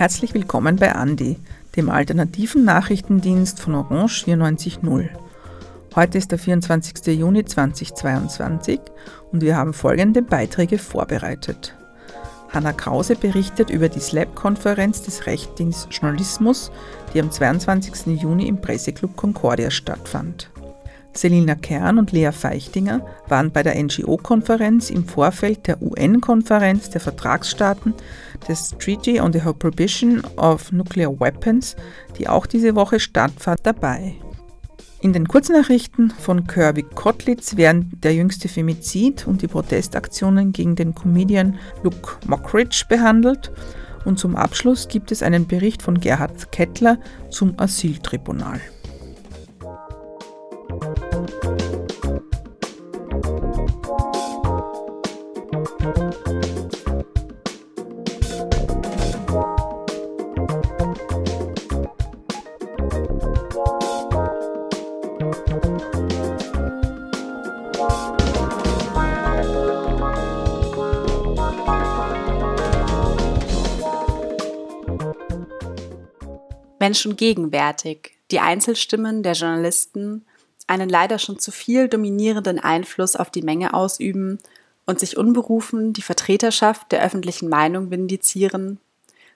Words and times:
Herzlich 0.00 0.32
willkommen 0.32 0.76
bei 0.76 0.94
Andi, 0.94 1.36
dem 1.76 1.90
alternativen 1.90 2.64
Nachrichtendienst 2.64 3.60
von 3.60 3.74
Orange 3.74 4.24
94.0. 4.24 5.10
Heute 5.94 6.16
ist 6.16 6.30
der 6.30 6.38
24. 6.38 7.18
Juni 7.18 7.44
2022 7.44 8.80
und 9.30 9.42
wir 9.42 9.58
haben 9.58 9.74
folgende 9.74 10.22
Beiträge 10.22 10.78
vorbereitet. 10.78 11.76
Hanna 12.48 12.72
Krause 12.72 13.14
berichtet 13.14 13.68
über 13.68 13.90
die 13.90 14.00
SLAB-Konferenz 14.00 15.02
des 15.02 15.26
Rechtdienst 15.26 15.88
Journalismus, 15.90 16.72
die 17.12 17.20
am 17.20 17.30
22. 17.30 18.18
Juni 18.22 18.48
im 18.48 18.58
Presseclub 18.58 19.14
Concordia 19.16 19.70
stattfand. 19.70 20.48
Selina 21.12 21.54
Kern 21.54 21.98
und 21.98 22.12
Lea 22.12 22.30
Feichtinger 22.32 23.04
waren 23.28 23.50
bei 23.50 23.62
der 23.62 23.80
NGO-Konferenz 23.82 24.90
im 24.90 25.04
Vorfeld 25.04 25.66
der 25.66 25.82
UN-Konferenz 25.82 26.90
der 26.90 27.00
Vertragsstaaten 27.00 27.94
des 28.48 28.70
Treaty 28.78 29.20
on 29.20 29.32
the 29.32 29.40
Prohibition 29.40 30.22
of 30.36 30.72
Nuclear 30.72 31.18
Weapons, 31.18 31.76
die 32.18 32.28
auch 32.28 32.46
diese 32.46 32.74
Woche 32.74 33.00
stattfand, 33.00 33.60
dabei. 33.64 34.14
In 35.02 35.12
den 35.12 35.26
Kurznachrichten 35.26 36.10
von 36.10 36.46
Kirby 36.46 36.82
Kotlitz 36.82 37.56
werden 37.56 37.90
der 38.02 38.14
jüngste 38.14 38.48
Femizid 38.48 39.26
und 39.26 39.40
die 39.40 39.48
Protestaktionen 39.48 40.52
gegen 40.52 40.76
den 40.76 40.94
Comedian 40.94 41.58
Luke 41.82 42.18
Mockridge 42.26 42.84
behandelt 42.88 43.50
und 44.04 44.18
zum 44.18 44.36
Abschluss 44.36 44.88
gibt 44.88 45.10
es 45.10 45.22
einen 45.22 45.46
Bericht 45.46 45.82
von 45.82 46.00
Gerhard 46.00 46.52
Kettler 46.52 46.98
zum 47.30 47.58
Asyltribunal. 47.58 48.60
Wenn 76.80 76.94
schon 76.94 77.14
gegenwärtig 77.14 78.16
die 78.30 78.40
Einzelstimmen 78.40 79.22
der 79.22 79.34
Journalisten 79.34 80.24
einen 80.66 80.88
leider 80.88 81.18
schon 81.18 81.38
zu 81.38 81.52
viel 81.52 81.88
dominierenden 81.88 82.58
Einfluss 82.58 83.16
auf 83.16 83.28
die 83.28 83.42
Menge 83.42 83.74
ausüben 83.74 84.38
und 84.86 84.98
sich 84.98 85.18
unberufen 85.18 85.92
die 85.92 86.00
Vertreterschaft 86.00 86.90
der 86.90 87.04
öffentlichen 87.04 87.50
Meinung 87.50 87.90
vindizieren, 87.90 88.80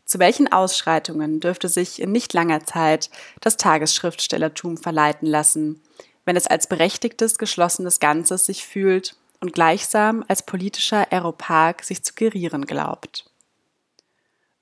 zu 0.06 0.18
welchen 0.18 0.50
Ausschreitungen 0.50 1.40
dürfte 1.40 1.68
sich 1.68 2.00
in 2.00 2.12
nicht 2.12 2.32
langer 2.32 2.64
Zeit 2.64 3.10
das 3.42 3.58
Tagesschriftstellertum 3.58 4.78
verleiten 4.78 5.26
lassen, 5.28 5.82
wenn 6.24 6.36
es 6.36 6.46
als 6.46 6.66
berechtigtes, 6.66 7.36
geschlossenes 7.36 8.00
Ganzes 8.00 8.46
sich 8.46 8.64
fühlt 8.64 9.16
und 9.40 9.52
gleichsam 9.52 10.24
als 10.28 10.46
politischer 10.46 11.12
Aeropark 11.12 11.84
sich 11.84 12.02
zu 12.02 12.14
gerieren 12.14 12.64
glaubt. 12.64 13.26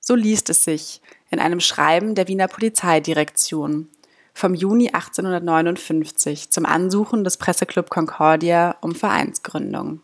So 0.05 0.15
liest 0.15 0.49
es 0.49 0.65
sich 0.65 0.99
in 1.31 1.39
einem 1.39 1.61
Schreiben 1.61 2.13
der 2.13 2.27
Wiener 2.27 2.49
Polizeidirektion 2.49 3.87
vom 4.33 4.53
Juni 4.53 4.89
1859 4.89 6.49
zum 6.49 6.65
Ansuchen 6.65 7.23
des 7.23 7.37
Presseclub 7.37 7.89
Concordia 7.89 8.75
um 8.81 8.95
Vereinsgründung. 8.95 10.01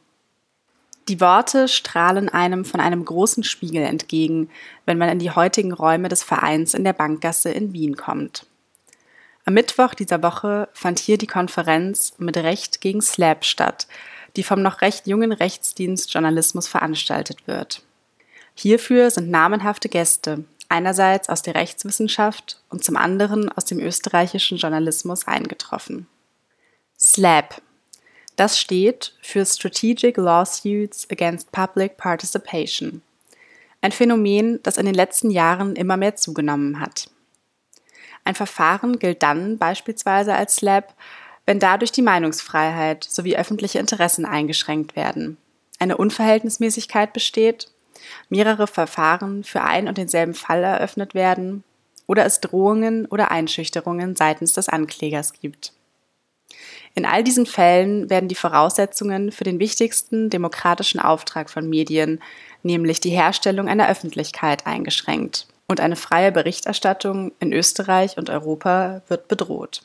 Die 1.09 1.19
Worte 1.19 1.67
strahlen 1.67 2.29
einem 2.29 2.63
von 2.63 2.79
einem 2.79 3.03
großen 3.03 3.43
Spiegel 3.43 3.83
entgegen, 3.83 4.49
wenn 4.85 4.97
man 4.97 5.09
in 5.09 5.19
die 5.19 5.31
heutigen 5.31 5.73
Räume 5.73 6.07
des 6.07 6.23
Vereins 6.23 6.73
in 6.73 6.85
der 6.85 6.93
Bankgasse 6.93 7.49
in 7.49 7.73
Wien 7.73 7.97
kommt. 7.97 8.45
Am 9.43 9.53
Mittwoch 9.53 9.95
dieser 9.95 10.23
Woche 10.23 10.69
fand 10.71 10.99
hier 10.99 11.17
die 11.17 11.27
Konferenz 11.27 12.13
mit 12.19 12.37
Recht 12.37 12.79
gegen 12.79 13.01
Slap 13.01 13.43
statt, 13.43 13.85
die 14.37 14.43
vom 14.43 14.61
noch 14.61 14.79
recht 14.79 15.07
jungen 15.07 15.33
Rechtsdienst 15.33 16.13
Journalismus 16.13 16.69
veranstaltet 16.69 17.47
wird. 17.47 17.83
Hierfür 18.61 19.09
sind 19.09 19.29
namenhafte 19.29 19.87
Gäste, 19.87 20.43
einerseits 20.67 21.29
aus 21.29 21.41
der 21.41 21.55
Rechtswissenschaft 21.55 22.61
und 22.67 22.83
zum 22.83 22.97
anderen 22.97 23.49
aus 23.49 23.63
dem 23.63 23.79
österreichischen 23.79 24.57
Journalismus 24.57 25.25
eingetroffen. 25.25 26.07
SLAP. 26.97 27.61
Das 28.35 28.59
steht 28.59 29.13
für 29.21 29.45
Strategic 29.45 30.17
Lawsuits 30.17 31.09
Against 31.09 31.53
Public 31.53 31.95
Participation. 31.95 33.01
Ein 33.79 33.93
Phänomen, 33.93 34.61
das 34.61 34.75
in 34.75 34.85
den 34.85 34.95
letzten 34.95 35.31
Jahren 35.31 35.77
immer 35.77 35.95
mehr 35.95 36.17
zugenommen 36.17 36.81
hat. 36.81 37.09
Ein 38.25 38.35
Verfahren 38.35 38.99
gilt 38.99 39.23
dann 39.23 39.57
beispielsweise 39.57 40.35
als 40.35 40.57
SLAP, 40.57 40.93
wenn 41.45 41.59
dadurch 41.59 41.93
die 41.93 42.01
Meinungsfreiheit 42.01 43.05
sowie 43.05 43.37
öffentliche 43.37 43.79
Interessen 43.79 44.25
eingeschränkt 44.25 44.97
werden, 44.97 45.37
eine 45.79 45.95
Unverhältnismäßigkeit 45.95 47.13
besteht 47.13 47.71
mehrere 48.29 48.67
Verfahren 48.67 49.43
für 49.43 49.61
ein 49.61 49.87
und 49.87 49.97
denselben 49.97 50.33
Fall 50.33 50.63
eröffnet 50.63 51.13
werden 51.13 51.63
oder 52.07 52.25
es 52.25 52.41
Drohungen 52.41 53.05
oder 53.05 53.31
Einschüchterungen 53.31 54.15
seitens 54.15 54.53
des 54.53 54.69
Anklägers 54.69 55.33
gibt. 55.33 55.73
In 56.95 57.05
all 57.05 57.23
diesen 57.23 57.45
Fällen 57.45 58.09
werden 58.09 58.29
die 58.29 58.35
Voraussetzungen 58.35 59.31
für 59.31 59.43
den 59.43 59.59
wichtigsten 59.59 60.29
demokratischen 60.29 60.99
Auftrag 60.99 61.49
von 61.49 61.69
Medien, 61.69 62.19
nämlich 62.63 62.99
die 62.99 63.11
Herstellung 63.11 63.67
einer 63.67 63.89
Öffentlichkeit, 63.89 64.65
eingeschränkt 64.65 65.47
und 65.67 65.79
eine 65.79 65.95
freie 65.95 66.31
Berichterstattung 66.31 67.31
in 67.39 67.53
Österreich 67.53 68.17
und 68.17 68.29
Europa 68.29 69.03
wird 69.07 69.27
bedroht. 69.27 69.83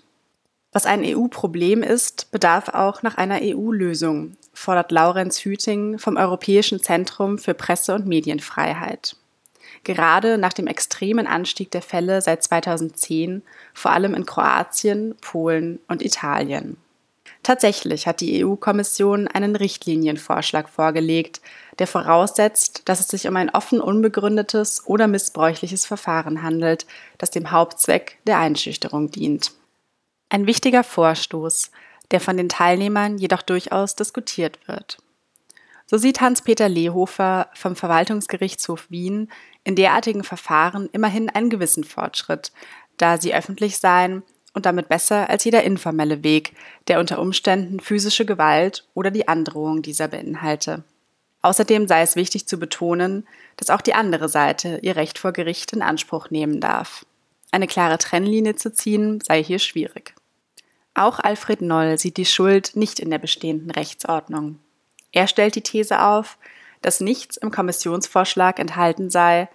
Was 0.76 0.86
ein 0.86 1.04
EU-Problem 1.04 1.84
ist, 1.84 2.32
bedarf 2.32 2.68
auch 2.68 3.04
nach 3.04 3.16
einer 3.16 3.38
EU-Lösung, 3.40 4.36
fordert 4.52 4.90
Laurenz 4.90 5.38
Hüting 5.44 6.00
vom 6.00 6.16
Europäischen 6.16 6.82
Zentrum 6.82 7.38
für 7.38 7.54
Presse- 7.54 7.94
und 7.94 8.08
Medienfreiheit. 8.08 9.14
Gerade 9.84 10.36
nach 10.36 10.52
dem 10.52 10.66
extremen 10.66 11.28
Anstieg 11.28 11.70
der 11.70 11.80
Fälle 11.80 12.20
seit 12.22 12.42
2010, 12.42 13.42
vor 13.72 13.92
allem 13.92 14.14
in 14.14 14.26
Kroatien, 14.26 15.14
Polen 15.20 15.78
und 15.86 16.04
Italien. 16.04 16.76
Tatsächlich 17.44 18.08
hat 18.08 18.20
die 18.20 18.44
EU-Kommission 18.44 19.28
einen 19.28 19.54
Richtlinienvorschlag 19.54 20.68
vorgelegt, 20.68 21.40
der 21.78 21.86
voraussetzt, 21.86 22.82
dass 22.86 22.98
es 22.98 23.06
sich 23.06 23.28
um 23.28 23.36
ein 23.36 23.50
offen 23.50 23.80
unbegründetes 23.80 24.82
oder 24.86 25.06
missbräuchliches 25.06 25.86
Verfahren 25.86 26.42
handelt, 26.42 26.84
das 27.18 27.30
dem 27.30 27.52
Hauptzweck 27.52 28.18
der 28.26 28.40
Einschüchterung 28.40 29.12
dient. 29.12 29.52
Ein 30.34 30.48
wichtiger 30.48 30.82
Vorstoß, 30.82 31.70
der 32.10 32.18
von 32.18 32.36
den 32.36 32.48
Teilnehmern 32.48 33.18
jedoch 33.18 33.40
durchaus 33.40 33.94
diskutiert 33.94 34.66
wird. 34.66 34.98
So 35.86 35.96
sieht 35.96 36.20
Hans-Peter 36.20 36.68
Lehofer 36.68 37.50
vom 37.54 37.76
Verwaltungsgerichtshof 37.76 38.90
Wien 38.90 39.30
in 39.62 39.76
derartigen 39.76 40.24
Verfahren 40.24 40.88
immerhin 40.90 41.30
einen 41.30 41.50
gewissen 41.50 41.84
Fortschritt, 41.84 42.50
da 42.96 43.20
sie 43.20 43.32
öffentlich 43.32 43.78
seien 43.78 44.24
und 44.54 44.66
damit 44.66 44.88
besser 44.88 45.30
als 45.30 45.44
jeder 45.44 45.62
informelle 45.62 46.24
Weg, 46.24 46.56
der 46.88 46.98
unter 46.98 47.20
Umständen 47.20 47.78
physische 47.78 48.26
Gewalt 48.26 48.88
oder 48.92 49.12
die 49.12 49.28
Androhung 49.28 49.82
dieser 49.82 50.08
beinhalte. 50.08 50.82
Außerdem 51.42 51.86
sei 51.86 52.02
es 52.02 52.16
wichtig 52.16 52.48
zu 52.48 52.58
betonen, 52.58 53.24
dass 53.56 53.70
auch 53.70 53.82
die 53.82 53.94
andere 53.94 54.28
Seite 54.28 54.80
ihr 54.82 54.96
Recht 54.96 55.16
vor 55.16 55.30
Gericht 55.30 55.72
in 55.72 55.82
Anspruch 55.82 56.30
nehmen 56.30 56.60
darf. 56.60 57.06
Eine 57.52 57.68
klare 57.68 57.98
Trennlinie 57.98 58.56
zu 58.56 58.72
ziehen 58.72 59.20
sei 59.20 59.40
hier 59.40 59.60
schwierig. 59.60 60.12
Auch 60.96 61.18
Alfred 61.18 61.60
Noll 61.60 61.98
sieht 61.98 62.16
die 62.18 62.24
Schuld 62.24 62.76
nicht 62.76 63.00
in 63.00 63.10
der 63.10 63.18
bestehenden 63.18 63.72
Rechtsordnung. 63.72 64.60
Er 65.10 65.26
stellt 65.26 65.56
die 65.56 65.60
These 65.60 66.00
auf, 66.00 66.38
dass 66.82 67.00
nichts 67.00 67.36
im 67.36 67.50
Kommissionsvorschlag 67.50 68.60
enthalten 68.60 69.10
sei, 69.10 69.48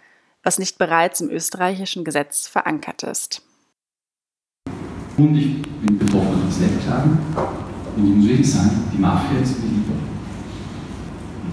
was 0.43 0.59
nicht 0.59 0.77
bereits 0.77 1.21
im 1.21 1.29
österreichischen 1.29 2.03
Gesetz 2.03 2.49
verankert 2.49 3.03
ist. 3.03 3.41
Und 5.15 5.35
ich 5.35 5.61
bin 5.61 5.97
betroffen 5.97 6.41
von 6.41 6.51
Slack-Klagen 6.51 7.19
und 7.95 8.05
ich 8.05 8.15
muss 8.15 8.27
wirklich 8.27 8.51
sagen, 8.51 8.91
die 8.93 8.97
Mafia 8.97 9.39
ist 9.39 9.59
mir 9.59 9.69
lieber. 9.69 9.93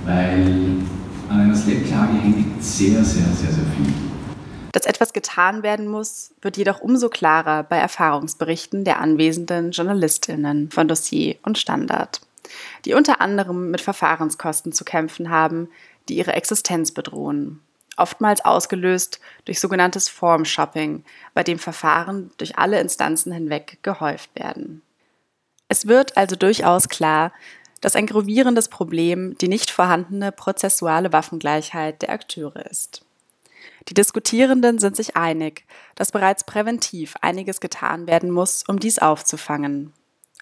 Weil 0.04 0.82
an 1.28 1.40
einer 1.40 1.56
Slack-Klage 1.56 2.14
hängt 2.14 2.60
sehr, 2.62 3.04
sehr, 3.04 3.26
sehr, 3.26 3.52
sehr 3.52 3.64
viel. 3.76 3.92
Dass 4.76 4.84
etwas 4.84 5.14
getan 5.14 5.62
werden 5.62 5.88
muss, 5.88 6.34
wird 6.42 6.58
jedoch 6.58 6.82
umso 6.82 7.08
klarer 7.08 7.62
bei 7.62 7.78
Erfahrungsberichten 7.78 8.84
der 8.84 9.00
anwesenden 9.00 9.70
Journalistinnen 9.70 10.70
von 10.70 10.86
Dossier 10.86 11.36
und 11.44 11.56
Standard, 11.56 12.20
die 12.84 12.92
unter 12.92 13.22
anderem 13.22 13.70
mit 13.70 13.80
Verfahrenskosten 13.80 14.72
zu 14.72 14.84
kämpfen 14.84 15.30
haben, 15.30 15.70
die 16.10 16.18
ihre 16.18 16.34
Existenz 16.34 16.92
bedrohen. 16.92 17.62
Oftmals 17.96 18.44
ausgelöst 18.44 19.18
durch 19.46 19.60
sogenanntes 19.60 20.10
Form-Shopping, 20.10 21.04
bei 21.32 21.42
dem 21.42 21.58
Verfahren 21.58 22.30
durch 22.36 22.58
alle 22.58 22.78
Instanzen 22.78 23.32
hinweg 23.32 23.78
gehäuft 23.80 24.28
werden. 24.34 24.82
Es 25.68 25.86
wird 25.86 26.18
also 26.18 26.36
durchaus 26.36 26.90
klar, 26.90 27.32
dass 27.80 27.96
ein 27.96 28.04
gravierendes 28.04 28.68
Problem 28.68 29.38
die 29.38 29.48
nicht 29.48 29.70
vorhandene 29.70 30.32
prozessuale 30.32 31.14
Waffengleichheit 31.14 32.02
der 32.02 32.10
Akteure 32.10 32.66
ist. 32.66 33.05
Die 33.88 33.94
Diskutierenden 33.94 34.78
sind 34.78 34.96
sich 34.96 35.16
einig, 35.16 35.64
dass 35.94 36.12
bereits 36.12 36.44
präventiv 36.44 37.14
einiges 37.20 37.60
getan 37.60 38.06
werden 38.06 38.30
muss, 38.30 38.64
um 38.66 38.80
dies 38.80 38.98
aufzufangen. 38.98 39.92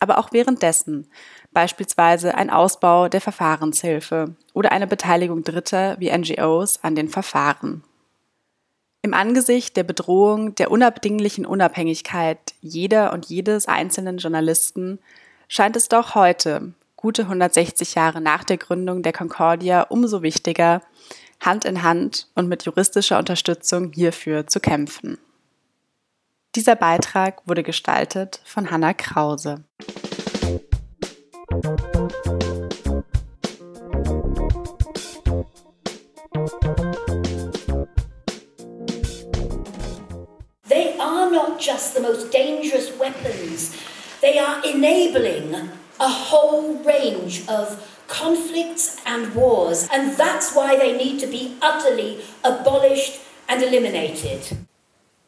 Aber 0.01 0.19
auch 0.19 0.33
währenddessen, 0.33 1.09
beispielsweise 1.53 2.35
ein 2.35 2.51
Ausbau 2.51 3.09
der 3.09 3.21
Verfahrenshilfe 3.21 4.35
oder 4.53 4.73
eine 4.73 4.87
Beteiligung 4.87 5.45
Dritter 5.45 5.97
wie 5.99 6.17
NGOs 6.17 6.83
an 6.83 6.95
den 6.95 7.09
Verfahren. 7.09 7.85
Im 9.03 9.13
Angesicht 9.13 9.77
der 9.77 9.85
Bedrohung 9.85 10.55
der 10.55 10.71
unabdinglichen 10.71 11.45
Unabhängigkeit 11.45 12.55
jeder 12.63 13.13
und 13.13 13.27
jedes 13.27 13.69
einzelnen 13.69 14.17
Journalisten 14.17 14.99
scheint 15.47 15.77
es 15.77 15.89
doch 15.89 16.15
heute, 16.15 16.73
gute 16.97 17.23
160 17.23 17.95
Jahre 17.95 18.23
nach 18.23 18.45
der 18.45 18.57
Gründung 18.57 19.03
der 19.03 19.13
Concordia, 19.13 19.83
umso 19.83 20.23
wichtiger, 20.23 20.81
Hand 21.45 21.67
in 21.67 21.83
Hand 21.83 22.29
und 22.35 22.49
mit 22.49 22.65
juristischer 22.65 23.19
Unterstützung 23.19 23.93
hierfür 23.93 24.47
zu 24.47 24.61
kämpfen. 24.61 25.19
Dieser 26.55 26.75
Beitrag 26.75 27.47
wurde 27.47 27.63
gestaltet 27.63 28.41
von 28.45 28.71
Hanna 28.71 28.95
Krause. 28.95 29.65
They 40.69 40.99
are 40.99 41.31
not 41.31 41.61
just 41.61 41.95
the 41.95 42.01
most 42.01 42.33
dangerous 42.33 42.91
weapons, 42.99 43.73
they 44.23 44.39
are 44.39 44.63
enabling 44.65 45.69
a 46.01 46.09
whole 46.09 46.77
range 46.85 47.43
of 47.49 47.79
conflicts 48.09 48.97
and 49.07 49.35
wars, 49.35 49.89
and 49.93 50.17
that's 50.17 50.55
why 50.55 50.77
they 50.77 50.97
need 50.97 51.19
to 51.21 51.27
be 51.27 51.57
utterly 51.63 52.21
abolished 52.43 53.21
and 53.49 53.63
eliminated. 53.63 54.41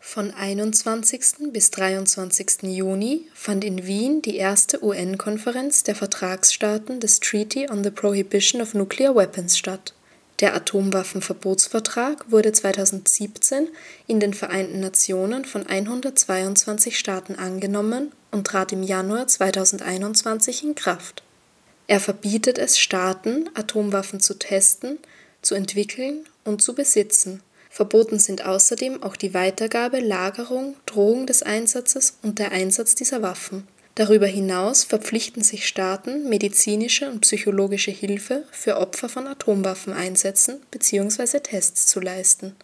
Von 0.00 0.32
21. 0.32 1.52
bis 1.52 1.70
23. 1.72 2.62
Juni 2.62 3.26
fand 3.34 3.64
in 3.64 3.86
Wien 3.86 4.22
die 4.22 4.36
erste 4.36 4.82
UN-Konferenz 4.84 5.82
der 5.82 5.96
Vertragsstaaten 5.96 7.00
des 7.00 7.18
Treaty 7.18 7.68
on 7.68 7.82
the 7.82 7.90
Prohibition 7.90 8.62
of 8.62 8.72
Nuclear 8.74 9.16
Weapons 9.16 9.58
statt. 9.58 9.94
Der 10.40 10.54
Atomwaffenverbotsvertrag 10.54 12.30
wurde 12.30 12.52
2017 12.52 13.68
in 14.06 14.20
den 14.20 14.32
Vereinten 14.32 14.80
Nationen 14.80 15.44
von 15.44 15.66
122 15.66 16.98
Staaten 16.98 17.34
angenommen 17.34 18.12
und 18.36 18.46
trat 18.46 18.70
im 18.70 18.82
Januar 18.82 19.26
2021 19.26 20.62
in 20.62 20.74
Kraft. 20.74 21.22
Er 21.86 22.00
verbietet 22.00 22.58
es 22.58 22.78
Staaten, 22.78 23.48
Atomwaffen 23.54 24.20
zu 24.20 24.38
testen, 24.38 24.98
zu 25.40 25.54
entwickeln 25.54 26.26
und 26.44 26.60
zu 26.60 26.74
besitzen. 26.74 27.42
Verboten 27.70 28.18
sind 28.18 28.44
außerdem 28.44 29.02
auch 29.02 29.16
die 29.16 29.34
Weitergabe, 29.34 30.00
Lagerung, 30.00 30.76
Drohung 30.84 31.26
des 31.26 31.42
Einsatzes 31.42 32.18
und 32.22 32.38
der 32.38 32.52
Einsatz 32.52 32.94
dieser 32.94 33.22
Waffen. 33.22 33.66
Darüber 33.94 34.26
hinaus 34.26 34.84
verpflichten 34.84 35.42
sich 35.42 35.66
Staaten, 35.66 36.28
medizinische 36.28 37.08
und 37.08 37.20
psychologische 37.20 37.90
Hilfe 37.90 38.44
für 38.50 38.76
Opfer 38.76 39.08
von 39.08 39.26
Atomwaffeneinsätzen 39.26 40.60
bzw. 40.70 41.40
Tests 41.40 41.86
zu 41.86 42.00
leisten. 42.00 42.54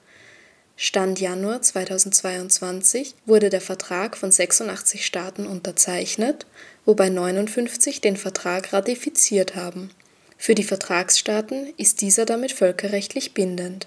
Stand 0.77 1.21
Januar 1.21 1.63
2022 1.63 3.15
wurde 3.27 3.51
der 3.51 3.61
Vertrag 3.61 4.17
von 4.17 4.31
86 4.31 5.05
Staaten 5.05 5.47
unterzeichnet 5.47 6.47
wobei 6.85 7.09
59 7.09 8.01
den 8.01 8.17
Vertrag 8.17 8.73
ratifiziert 8.73 9.55
haben. 9.55 9.91
Für 10.37 10.55
die 10.55 10.65
Vertragsstaaten 10.65 11.73
ist 11.77 12.01
dieser 12.01 12.25
damit 12.25 12.53
völkerrechtlich 12.53 13.35
bindend. 13.35 13.87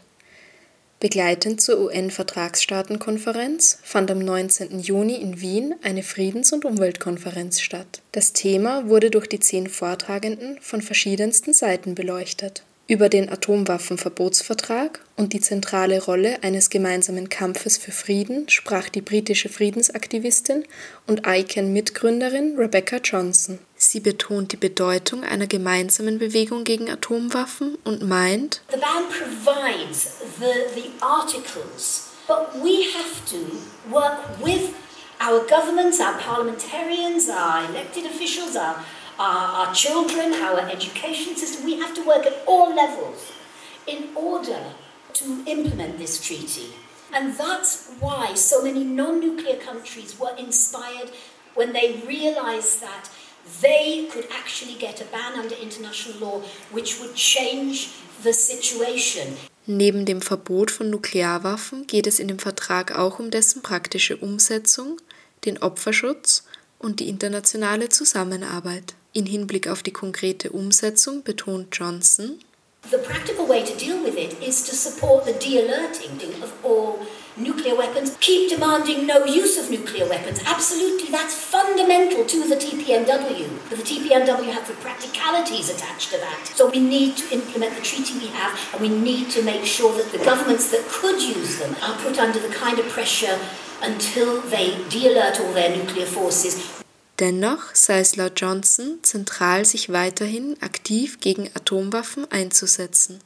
Begleitend 1.02 1.60
zur 1.60 1.80
UN-Vertragsstaatenkonferenz 1.82 3.80
fand 3.84 4.10
am 4.10 4.20
19. 4.20 4.80
Juni 4.80 5.16
in 5.16 5.42
Wien 5.42 5.76
eine 5.84 6.04
Friedens- 6.04 6.54
und 6.54 6.64
Umweltkonferenz 6.64 7.60
statt. 7.60 8.02
Das 8.14 8.32
Thema 8.32 8.88
wurde 8.88 9.12
durch 9.12 9.28
die 9.28 9.42
zehn 9.42 9.68
Vortragenden 9.68 10.58
von 10.62 10.82
verschiedensten 10.82 11.54
Seiten 11.54 11.96
beleuchtet 11.96 12.64
über 12.88 13.10
den 13.10 13.30
Atomwaffenverbotsvertrag 13.30 15.00
und 15.16 15.34
die 15.34 15.42
zentrale 15.42 16.04
Rolle 16.04 16.44
eines 16.44 16.70
gemeinsamen 16.70 17.30
Kampfes 17.30 17.78
für 17.78 17.92
Frieden 17.92 18.48
sprach 18.50 18.90
die 18.90 19.02
britische 19.02 19.50
Friedensaktivistin 19.50 20.66
und 21.08 21.26
ICANN-Mitgründerin 21.26 22.58
Rebecca 22.58 22.98
Johnson. 22.98 23.60
Sie 23.76 24.00
betont 24.00 24.52
die 24.52 24.58
Bedeutung 24.58 25.24
einer 25.24 25.48
gemeinsamen 25.48 26.20
Bewegung 26.20 26.64
gegen 26.64 26.90
Atomwaffen 26.90 27.78
und 27.84 28.04
meint, 28.04 28.62
The 28.72 28.80
ban 28.80 29.06
provides 29.10 30.18
the, 30.40 30.80
the 30.80 30.90
articles, 31.02 32.10
but 32.28 32.54
we 32.64 32.86
have 32.94 33.26
to 33.32 33.38
work 33.92 34.20
with 34.44 34.70
our 35.20 35.40
governments, 35.48 36.00
our 36.00 36.18
parliamentarians, 36.20 37.30
our 37.30 37.68
elected 37.70 38.06
officials, 38.06 38.56
our 38.56 38.76
our, 39.20 39.68
our 39.68 39.74
children, 39.74 40.34
our 40.34 40.60
education 40.70 41.36
system. 41.36 41.66
We 41.66 41.80
have 41.80 41.94
to 41.96 42.06
work 42.06 42.26
at 42.26 42.44
all 42.46 42.76
levels 42.76 43.32
in 43.88 44.10
order 44.16 44.74
to 45.14 45.44
implement 45.48 45.98
this 45.98 46.22
treaty. 46.26 46.74
And 47.14 47.36
that's 47.38 47.92
why 48.00 48.34
so 48.34 48.62
many 48.62 48.84
non 48.84 49.20
nuclear 49.20 49.58
countries 49.58 50.20
were 50.20 50.36
inspired 50.38 51.12
when 51.54 51.74
they 51.74 52.02
realized 52.06 52.82
that 52.82 53.10
they 53.62 54.08
could 54.12 54.28
actually 54.32 54.76
get 54.76 55.02
a 55.02 55.06
ban 55.06 55.40
under 55.40 55.56
international 55.56 56.18
law 56.20 56.42
which 56.72 57.00
would 57.00 57.16
change 57.16 57.92
the 58.24 58.34
situation. 58.34 59.38
Neben 59.68 60.06
dem 60.06 60.22
Verbot 60.22 60.70
von 60.70 60.90
Nuklearwaffen 60.90 61.88
geht 61.88 62.06
es 62.06 62.20
in 62.20 62.28
dem 62.28 62.40
Vertrag 62.40 62.96
auch 62.98 63.20
um 63.20 63.32
dessen 63.32 63.62
praktische 63.62 64.18
Umsetzung, 64.18 65.00
den 65.46 65.58
Opferschutz 65.62 66.44
und 66.78 67.00
die 67.00 67.10
internationale 67.10 67.90
Zusammenarbeit. 67.90 68.94
In 69.16 69.26
Hinblick 69.26 69.70
auf 69.70 69.82
die 69.82 69.94
konkrete 69.94 70.50
Umsetzung 70.50 71.24
betont 71.24 71.68
Johnson, 71.72 72.42
The 72.92 72.98
practical 72.98 73.48
way 73.48 73.64
to 73.64 73.74
deal 73.78 74.04
with 74.04 74.18
it 74.18 74.36
is 74.46 74.66
to 74.66 74.76
support 74.76 75.24
the 75.24 75.32
de-alerting 75.32 76.20
of 76.44 76.52
all 76.64 77.00
nuclear 77.38 77.78
weapons. 77.78 78.18
Keep 78.20 78.50
demanding 78.50 79.08
no 79.08 79.24
use 79.24 79.58
of 79.58 79.72
nuclear 79.72 80.06
weapons. 80.10 80.42
Absolutely, 80.46 81.10
that's 81.10 81.34
fundamental 81.34 82.26
to 82.26 82.44
the 82.44 82.58
TPNW. 82.58 83.48
But 83.70 83.78
the 83.80 83.86
TPNW 83.86 84.52
has 84.52 84.68
the 84.68 84.76
practicalities 84.84 85.70
attached 85.70 86.12
to 86.12 86.18
that. 86.18 86.52
So 86.54 86.70
we 86.70 86.82
need 86.82 87.16
to 87.16 87.34
implement 87.34 87.74
the 87.76 87.82
treaty 87.82 88.20
we 88.20 88.28
have, 88.36 88.60
and 88.74 88.82
we 88.82 88.90
need 88.90 89.32
to 89.32 89.42
make 89.44 89.64
sure 89.64 89.96
that 89.96 90.12
the 90.12 90.24
governments 90.26 90.72
that 90.72 90.86
could 90.90 91.22
use 91.22 91.58
them 91.58 91.74
are 91.82 91.98
put 92.04 92.20
under 92.20 92.40
the 92.40 92.54
kind 92.54 92.80
of 92.80 92.86
pressure 92.90 93.40
until 93.82 94.42
they 94.42 94.78
de-alert 94.90 95.40
all 95.40 95.54
their 95.54 95.74
nuclear 95.74 96.06
forces 96.06 96.75
Dennoch 97.20 97.74
sei 97.74 98.00
es 98.00 98.18
laut 98.18 98.42
Johnson 98.42 99.00
zentral, 99.02 99.64
sich 99.64 99.92
weiterhin 99.92 100.58
aktiv 100.62 101.20
gegen 101.22 101.50
Atomwaffen 101.54 102.30
einzusetzen. 102.30 103.20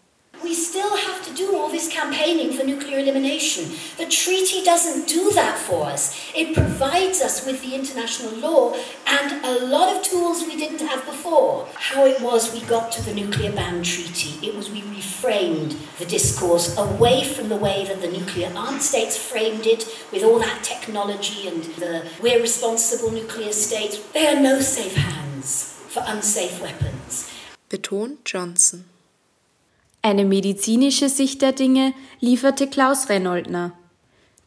We 0.44 0.54
still 0.54 0.96
have 0.96 1.26
to 1.26 1.34
do 1.34 1.56
all 1.56 1.70
this 1.70 1.92
campaigning 1.92 2.54
for 2.54 2.64
nuclear 2.64 3.00
elimination. 3.00 3.72
The 3.98 4.06
treaty 4.06 4.64
doesn't 4.64 5.08
do 5.08 5.32
that 5.34 5.58
for 5.58 5.86
us. 5.86 6.32
It 6.34 6.56
provides 6.56 7.22
us 7.22 7.46
with 7.46 7.62
the 7.62 7.76
international 7.76 8.32
law 8.36 8.76
and 9.06 9.44
a 9.46 9.66
lot 9.66 9.96
of 9.96 10.02
tools 10.02 10.44
we 10.44 10.56
didn't 10.56 10.88
have 10.88 11.06
before. 11.06 11.68
How 11.76 12.06
it 12.06 12.22
was 12.22 12.54
we 12.54 12.62
got 12.62 12.92
to 12.94 13.02
the 13.04 13.14
nuclear 13.14 13.52
ban 13.52 13.84
treaty, 13.84 14.48
it 14.48 14.56
was 14.56 14.70
we 14.70 14.82
reframed 14.82 15.76
the 15.98 16.06
discourse 16.06 16.78
away 16.78 17.26
from 17.26 17.50
the 17.50 17.58
way 17.58 17.86
that 17.88 18.02
the 18.02 18.10
nuclear 18.10 18.52
armed 18.56 18.82
states 18.82 19.18
framed 19.18 19.66
it 19.66 19.86
with 20.12 20.24
all 20.24 20.40
that 20.40 20.64
technology 20.64 21.48
and 21.48 21.64
the 21.76 22.08
we're 22.22 22.42
responsible 22.42 23.12
nuclear 23.12 23.52
states. 23.52 24.00
There 24.14 24.38
are 24.38 24.40
no 24.40 24.62
safe 24.62 24.96
hands 24.96 25.74
for 25.90 26.04
unsafe 26.06 26.62
weapons. 26.62 27.30
Betont 27.70 28.24
Johnson. 28.24 28.86
Eine 30.02 30.24
medizinische 30.24 31.10
Sicht 31.10 31.42
der 31.42 31.52
Dinge 31.52 31.94
lieferte 32.22 32.68
Klaus 32.68 33.10
Renoldner. 33.10 33.74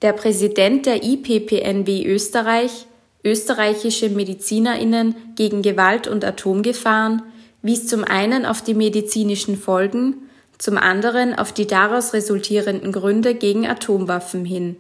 Der 0.01 0.15
Präsident 0.15 0.87
der 0.87 1.05
IPPNW 1.05 2.07
Österreich, 2.07 2.87
österreichische 3.23 4.09
Medizinerinnen 4.09 5.15
gegen 5.37 5.61
Gewalt 5.61 6.09
und 6.09 6.25
Atomgefahren, 6.25 7.23
wies 7.61 7.87
zum 7.87 8.03
einen 8.03 8.47
auf 8.47 8.63
die 8.63 8.73
medizinischen 8.75 9.59
Folgen, 9.59 10.29
zum 10.57 10.79
anderen 10.79 11.39
auf 11.39 11.53
die 11.53 11.67
daraus 11.67 12.15
resultierenden 12.15 12.91
Gründe 12.91 13.35
gegen 13.35 13.67
Atomwaffen 13.67 14.47
hin. 14.47 14.77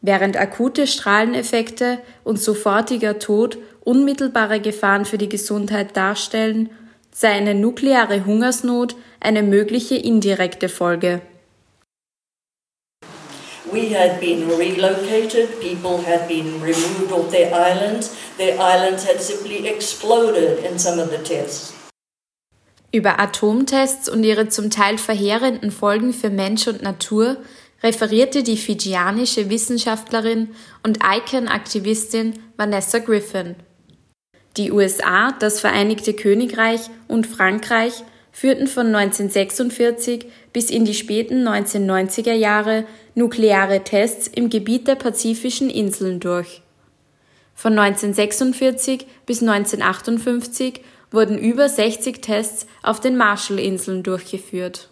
Während 0.00 0.38
akute 0.38 0.86
Strahleneffekte 0.86 1.98
und 2.24 2.40
sofortiger 2.40 3.18
Tod 3.18 3.58
unmittelbare 3.84 4.60
Gefahren 4.60 5.04
für 5.04 5.18
die 5.18 5.28
Gesundheit 5.28 5.94
darstellen, 5.94 6.70
sei 7.12 7.28
eine 7.28 7.54
nukleare 7.54 8.24
Hungersnot 8.24 8.96
eine 9.20 9.42
mögliche 9.42 9.96
indirekte 9.96 10.68
Folge. 10.68 11.20
We 13.72 13.94
had 13.94 14.18
been 14.18 14.48
relocated, 14.50 15.60
people 15.60 16.04
had 16.04 16.26
been 16.26 16.60
removed 16.60 17.12
off 17.12 17.30
their 17.30 17.52
islands, 17.52 18.10
their 18.36 18.58
islands 18.58 19.06
had 19.06 19.20
simply 19.20 19.68
exploded 19.68 20.64
in 20.64 20.78
some 20.78 21.00
of 21.00 21.10
the 21.10 21.18
tests. 21.18 21.74
Über 22.92 23.20
Atomtests 23.20 24.08
und 24.08 24.24
ihre 24.24 24.48
zum 24.48 24.70
Teil 24.70 24.98
verheerenden 24.98 25.70
Folgen 25.70 26.12
für 26.12 26.30
Mensch 26.30 26.66
und 26.66 26.82
Natur 26.82 27.36
referierte 27.84 28.42
die 28.42 28.56
fidschianische 28.56 29.48
Wissenschaftlerin 29.48 30.48
und 30.82 30.98
ICANN-Aktivistin 31.04 32.40
Vanessa 32.56 32.98
Griffin. 32.98 33.54
Die 34.56 34.72
USA, 34.72 35.32
das 35.32 35.60
Vereinigte 35.60 36.12
Königreich 36.12 36.90
und 37.06 37.26
Frankreich 37.26 38.02
führten 38.32 38.66
von 38.66 38.86
1946 38.94 40.26
bis 40.52 40.70
in 40.70 40.84
die 40.84 40.94
späten 40.94 41.46
1990er 41.46 42.32
Jahre 42.32 42.84
nukleare 43.14 43.84
Tests 43.84 44.26
im 44.28 44.50
Gebiet 44.50 44.88
der 44.88 44.96
pazifischen 44.96 45.70
Inseln 45.70 46.20
durch. 46.20 46.62
Von 47.54 47.78
1946 47.78 49.06
bis 49.26 49.42
1958 49.42 50.80
wurden 51.10 51.38
über 51.38 51.68
60 51.68 52.22
Tests 52.22 52.66
auf 52.82 53.00
den 53.00 53.16
Marshallinseln 53.16 54.02
durchgeführt. 54.02 54.88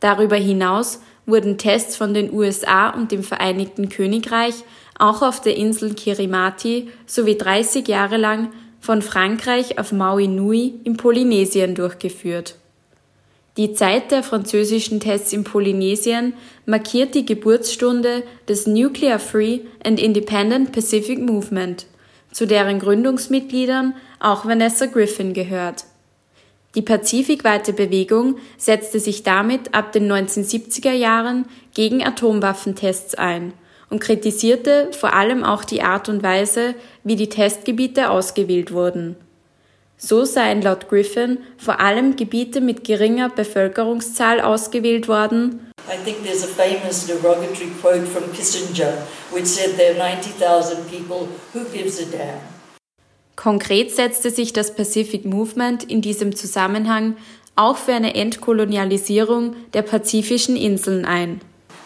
Darüber 0.00 0.36
hinaus 0.36 1.00
wurden 1.26 1.58
Tests 1.58 1.96
von 1.96 2.14
den 2.14 2.32
USA 2.32 2.90
und 2.90 3.12
dem 3.12 3.22
Vereinigten 3.22 3.88
Königreich 3.88 4.64
auch 5.00 5.22
auf 5.22 5.40
der 5.40 5.56
Insel 5.56 5.94
Kirimati 5.94 6.88
sowie 7.06 7.36
30 7.36 7.88
Jahre 7.88 8.16
lang 8.16 8.52
von 8.80 9.02
Frankreich 9.02 9.78
auf 9.78 9.92
Maui 9.92 10.28
Nui 10.28 10.74
in 10.84 10.96
Polynesien 10.96 11.74
durchgeführt. 11.74 12.56
Die 13.56 13.72
Zeit 13.72 14.10
der 14.10 14.22
französischen 14.22 15.00
Tests 15.00 15.32
in 15.32 15.44
Polynesien 15.44 16.34
markiert 16.66 17.14
die 17.14 17.26
Geburtsstunde 17.26 18.22
des 18.48 18.66
Nuclear 18.66 19.18
Free 19.18 19.60
and 19.84 20.00
Independent 20.00 20.72
Pacific 20.72 21.18
Movement, 21.18 21.86
zu 22.32 22.46
deren 22.46 22.78
Gründungsmitgliedern 22.78 23.94
auch 24.20 24.46
Vanessa 24.46 24.86
Griffin 24.86 25.34
gehört. 25.34 25.84
Die 26.76 26.82
pazifikweite 26.82 27.72
Bewegung 27.72 28.36
setzte 28.56 29.00
sich 29.00 29.24
damit 29.24 29.74
ab 29.74 29.92
den 29.92 30.10
1970er 30.10 30.92
Jahren 30.92 31.46
gegen 31.74 32.04
Atomwaffentests 32.04 33.16
ein 33.16 33.52
und 33.90 34.00
kritisierte 34.00 34.88
vor 34.92 35.12
allem 35.12 35.44
auch 35.44 35.64
die 35.64 35.82
Art 35.82 36.08
und 36.08 36.22
Weise, 36.22 36.74
wie 37.04 37.16
die 37.16 37.28
Testgebiete 37.28 38.10
ausgewählt 38.10 38.72
wurden. 38.72 39.16
So 39.98 40.24
seien 40.24 40.62
laut 40.62 40.88
Griffin 40.88 41.38
vor 41.58 41.80
allem 41.80 42.16
Gebiete 42.16 42.62
mit 42.62 42.84
geringer 42.84 43.28
Bevölkerungszahl 43.28 44.40
ausgewählt 44.40 45.08
worden. 45.08 45.70
I 45.88 45.96
think 46.04 46.24
there's 46.24 46.44
a 46.44 46.46
famous 46.46 47.06
derogatory 47.06 47.70
quote 47.82 48.06
from 48.06 48.32
Kissinger, 48.32 48.94
which 49.30 49.46
said 49.46 49.76
there 49.76 49.90
are 49.90 50.14
90,000 50.14 50.88
people, 50.88 51.28
who 51.52 51.64
gives 51.70 52.00
a 52.00 52.04
damn? 52.04 52.40
Konkret 53.36 53.90
setzte 53.90 54.30
sich 54.30 54.52
das 54.52 54.74
Pacific 54.74 55.24
Movement 55.24 55.82
in 55.84 56.02
diesem 56.02 56.36
Zusammenhang 56.36 57.16
auch 57.56 57.76
für 57.76 57.92
eine 57.92 58.14
Entkolonialisierung 58.14 59.56
der 59.72 59.82
pazifischen 59.82 60.56
Inseln 60.56 61.04
ein. 61.04 61.40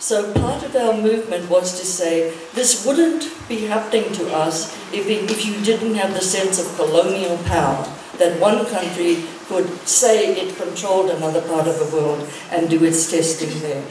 So 0.04 0.30
part 0.34 0.62
of 0.62 0.76
our 0.76 0.92
movement 0.92 1.48
was 1.48 1.80
to 1.80 1.86
say 1.86 2.30
this 2.52 2.84
wouldn't 2.84 3.24
be 3.48 3.64
happening 3.64 4.12
to 4.12 4.36
us 4.36 4.76
if, 4.92 5.08
it, 5.08 5.30
if 5.30 5.46
you 5.46 5.54
didn't 5.64 5.94
have 5.94 6.12
the 6.12 6.20
sense 6.20 6.60
of 6.60 6.76
colonial 6.76 7.38
power, 7.46 7.88
that 8.18 8.38
one 8.38 8.66
country 8.66 9.24
could 9.48 9.66
say 9.88 10.36
it 10.36 10.58
controlled 10.58 11.08
another 11.08 11.40
part 11.40 11.66
of 11.66 11.78
the 11.78 11.96
world 11.96 12.28
and 12.52 12.68
do 12.68 12.84
its 12.84 13.10
testing 13.10 13.48
there. 13.62 13.82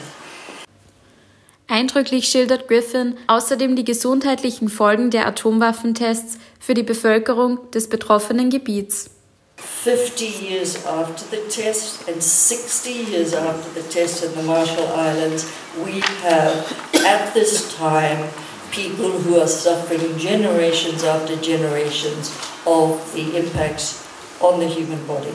Eindrücklich 1.66 2.28
schildert 2.28 2.68
Griffin 2.68 3.16
außerdem 3.26 3.74
die 3.74 3.84
gesundheitlichen 3.84 4.68
Folgen 4.68 5.10
der 5.10 5.26
Atomwaffentests 5.26 6.38
für 6.60 6.74
die 6.74 6.84
Bevölkerung 6.84 7.72
des 7.72 7.88
betroffenen 7.88 8.50
Gebiets. 8.50 9.13
50 9.56 10.24
years 10.24 10.84
after 10.86 11.24
the 11.26 11.48
test 11.50 12.08
and 12.08 12.22
60 12.22 12.90
years 12.90 13.34
after 13.34 13.70
the 13.80 13.86
test 13.88 14.24
in 14.24 14.32
the 14.34 14.42
Marshall 14.42 14.88
Islands, 14.88 15.44
we 15.84 16.00
have 16.22 16.66
at 17.04 17.34
this 17.34 17.76
time 17.76 18.28
people 18.70 19.10
who 19.10 19.40
are 19.40 19.46
suffering 19.46 20.18
generations 20.18 21.04
after 21.04 21.36
generations 21.36 22.30
of 22.66 23.12
the 23.14 23.36
impacts 23.36 24.06
on 24.40 24.60
the 24.60 24.66
human 24.66 25.06
body. 25.06 25.34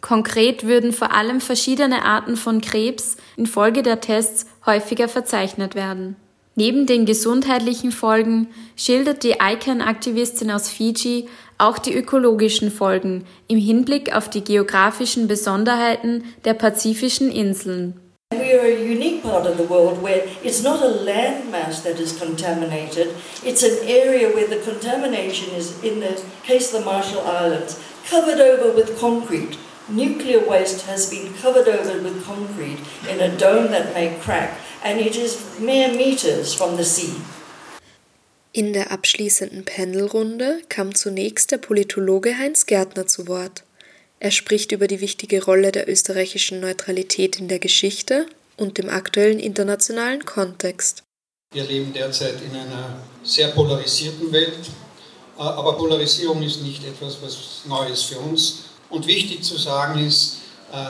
Konkret 0.00 0.64
würden 0.64 0.92
vor 0.92 1.12
allem 1.12 1.40
verschiedene 1.40 2.04
Arten 2.04 2.36
von 2.36 2.60
Krebs 2.60 3.16
infolge 3.36 3.82
der 3.82 4.00
Tests 4.00 4.46
häufiger 4.64 5.08
verzeichnet 5.08 5.74
werden. 5.74 6.16
Neben 6.56 6.86
den 6.86 7.06
gesundheitlichen 7.06 7.92
Folgen 7.92 8.48
schildert 8.76 9.22
die 9.22 9.36
ICANN-Aktivistin 9.40 10.50
aus 10.50 10.68
Fiji 10.68 11.28
auch 11.60 11.78
die 11.78 11.94
ökologischen 11.94 12.70
Folgen 12.70 13.26
im 13.48 13.58
Hinblick 13.58 14.14
auf 14.14 14.28
die 14.28 14.42
geografischen 14.42 15.28
Besonderheiten 15.28 16.24
der 16.44 16.54
pazifischen 16.54 17.30
Inseln. 17.30 18.00
We 18.32 18.54
are 18.54 18.64
a 18.64 18.76
unique 18.76 19.22
part 19.24 19.44
of 19.44 19.56
the 19.58 19.68
world 19.68 20.02
where 20.02 20.22
it's 20.44 20.62
not 20.62 20.80
a 20.82 20.88
landmass 21.04 21.82
that 21.82 21.98
is 21.98 22.16
contaminated, 22.16 23.08
it's 23.44 23.64
an 23.64 23.76
area 23.88 24.28
where 24.28 24.46
the 24.46 24.60
contamination 24.64 25.52
is, 25.56 25.82
in 25.82 26.00
the 26.00 26.16
case 26.44 26.72
of 26.72 26.80
the 26.80 26.84
Marshall 26.84 27.26
Islands, 27.26 27.78
covered 28.08 28.40
over 28.40 28.72
with 28.72 28.98
concrete. 29.00 29.58
Nuclear 29.88 30.48
waste 30.48 30.86
has 30.86 31.10
been 31.10 31.34
covered 31.34 31.66
over 31.66 32.00
with 32.00 32.24
concrete 32.24 32.78
in 33.08 33.20
a 33.20 33.36
dome 33.36 33.72
that 33.72 33.92
may 33.92 34.16
crack 34.20 34.56
and 34.84 35.00
it 35.00 35.16
is 35.16 35.58
mere 35.58 35.92
meters 35.92 36.54
from 36.54 36.76
the 36.76 36.84
sea. 36.84 37.20
In 38.52 38.72
der 38.72 38.90
abschließenden 38.90 39.64
Panelrunde 39.64 40.60
kam 40.68 40.92
zunächst 40.96 41.52
der 41.52 41.58
Politologe 41.58 42.36
Heinz 42.36 42.66
Gärtner 42.66 43.06
zu 43.06 43.28
Wort. 43.28 43.62
Er 44.18 44.32
spricht 44.32 44.72
über 44.72 44.88
die 44.88 45.00
wichtige 45.00 45.44
Rolle 45.44 45.70
der 45.70 45.88
österreichischen 45.88 46.58
Neutralität 46.58 47.38
in 47.38 47.46
der 47.46 47.60
Geschichte 47.60 48.26
und 48.56 48.76
dem 48.76 48.88
aktuellen 48.88 49.38
internationalen 49.38 50.24
Kontext. 50.24 51.04
Wir 51.52 51.64
leben 51.64 51.92
derzeit 51.92 52.42
in 52.42 52.56
einer 52.56 53.00
sehr 53.22 53.48
polarisierten 53.48 54.32
Welt, 54.32 54.68
aber 55.36 55.76
Polarisierung 55.76 56.42
ist 56.42 56.62
nicht 56.62 56.84
etwas, 56.84 57.18
was 57.22 57.62
Neues 57.66 58.02
für 58.02 58.18
uns. 58.18 58.64
Und 58.88 59.06
wichtig 59.06 59.44
zu 59.44 59.56
sagen 59.58 60.04
ist, 60.04 60.38
äh, 60.38 60.39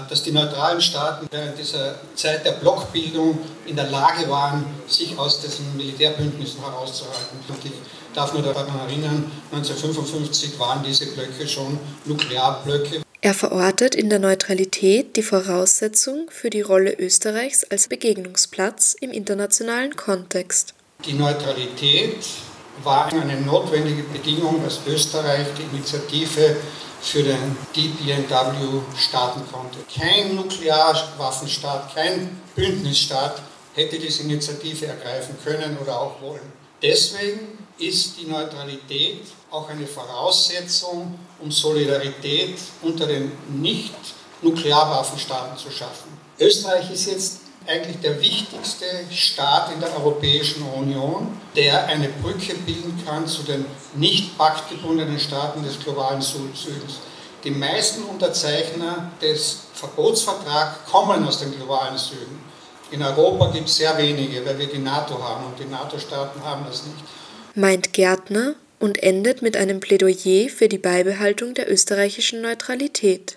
dass 0.08 0.22
die 0.22 0.32
neutralen 0.32 0.80
Staaten 0.80 1.26
während 1.30 1.58
dieser 1.58 1.96
Zeit 2.14 2.44
der 2.44 2.52
Blockbildung 2.52 3.38
in 3.66 3.76
der 3.76 3.88
Lage 3.88 4.28
waren, 4.28 4.64
sich 4.86 5.16
aus 5.18 5.40
diesen 5.40 5.76
Militärbündnissen 5.76 6.60
herauszuhalten. 6.60 7.38
Und 7.48 7.64
ich 7.64 7.72
darf 8.14 8.32
nur 8.32 8.42
daran 8.42 8.66
erinnern, 8.86 9.30
1955 9.52 10.58
waren 10.58 10.82
diese 10.82 11.06
Blöcke 11.06 11.48
schon 11.48 11.78
Nuklearblöcke. 12.04 13.02
Er 13.22 13.34
verortet 13.34 13.94
in 13.94 14.08
der 14.08 14.18
Neutralität 14.18 15.16
die 15.16 15.22
Voraussetzung 15.22 16.30
für 16.30 16.48
die 16.48 16.62
Rolle 16.62 16.98
Österreichs 16.98 17.64
als 17.64 17.88
Begegnungsplatz 17.88 18.96
im 18.98 19.10
internationalen 19.10 19.94
Kontext. 19.94 20.72
Die 21.04 21.12
Neutralität 21.12 22.16
war 22.82 23.12
eine 23.12 23.38
notwendige 23.42 24.04
Bedingung, 24.04 24.62
dass 24.64 24.80
Österreich 24.86 25.46
die 25.58 25.76
Initiative 25.76 26.56
für 27.02 27.22
den 27.22 27.56
DPNW 27.74 28.82
starten 28.96 29.42
konnte. 29.50 29.78
Kein 29.92 30.36
Nuklearwaffenstaat, 30.36 31.94
kein 31.94 32.40
Bündnisstaat 32.54 33.40
hätte 33.74 33.98
diese 33.98 34.22
Initiative 34.24 34.86
ergreifen 34.86 35.36
können 35.42 35.78
oder 35.80 35.98
auch 36.00 36.20
wollen. 36.20 36.52
Deswegen 36.82 37.58
ist 37.78 38.20
die 38.20 38.26
Neutralität 38.26 39.22
auch 39.50 39.66
eine 39.68 39.86
Voraussetzung, 39.86 41.18
um 41.40 41.50
Solidarität 41.50 42.58
unter 42.82 43.06
den 43.06 43.32
Nicht-Nuklearwaffenstaaten 43.48 45.58
zu 45.58 45.70
schaffen. 45.70 46.10
Österreich 46.38 46.90
ist 46.90 47.06
jetzt 47.06 47.40
eigentlich 47.70 48.00
der 48.00 48.20
wichtigste 48.20 48.84
Staat 49.10 49.72
in 49.72 49.80
der 49.80 49.94
Europäischen 49.96 50.62
Union, 50.62 51.28
der 51.54 51.86
eine 51.86 52.08
Brücke 52.08 52.54
bilden 52.66 53.00
kann 53.06 53.26
zu 53.26 53.42
den 53.44 53.64
nicht 53.94 54.36
paktgebundenen 54.36 55.20
Staaten 55.20 55.62
des 55.62 55.78
globalen 55.78 56.20
Südens. 56.20 56.98
Die 57.44 57.50
meisten 57.50 58.02
Unterzeichner 58.02 59.12
des 59.22 59.60
Verbotsvertrags 59.74 60.90
kommen 60.90 61.26
aus 61.26 61.38
dem 61.38 61.54
globalen 61.56 61.96
Süden. 61.96 62.40
In 62.90 63.02
Europa 63.02 63.52
gibt 63.52 63.68
es 63.68 63.76
sehr 63.76 63.96
wenige, 63.96 64.44
weil 64.44 64.58
wir 64.58 64.66
die 64.66 64.78
NATO 64.78 65.22
haben 65.22 65.46
und 65.46 65.58
die 65.58 65.70
NATO-Staaten 65.70 66.42
haben 66.42 66.66
das 66.68 66.84
nicht. 66.84 66.98
Meint 67.54 67.92
Gärtner 67.92 68.56
und 68.80 69.00
endet 69.02 69.42
mit 69.42 69.56
einem 69.56 69.78
Plädoyer 69.78 70.48
für 70.48 70.68
die 70.68 70.78
Beibehaltung 70.78 71.54
der 71.54 71.70
österreichischen 71.70 72.42
Neutralität. 72.42 73.36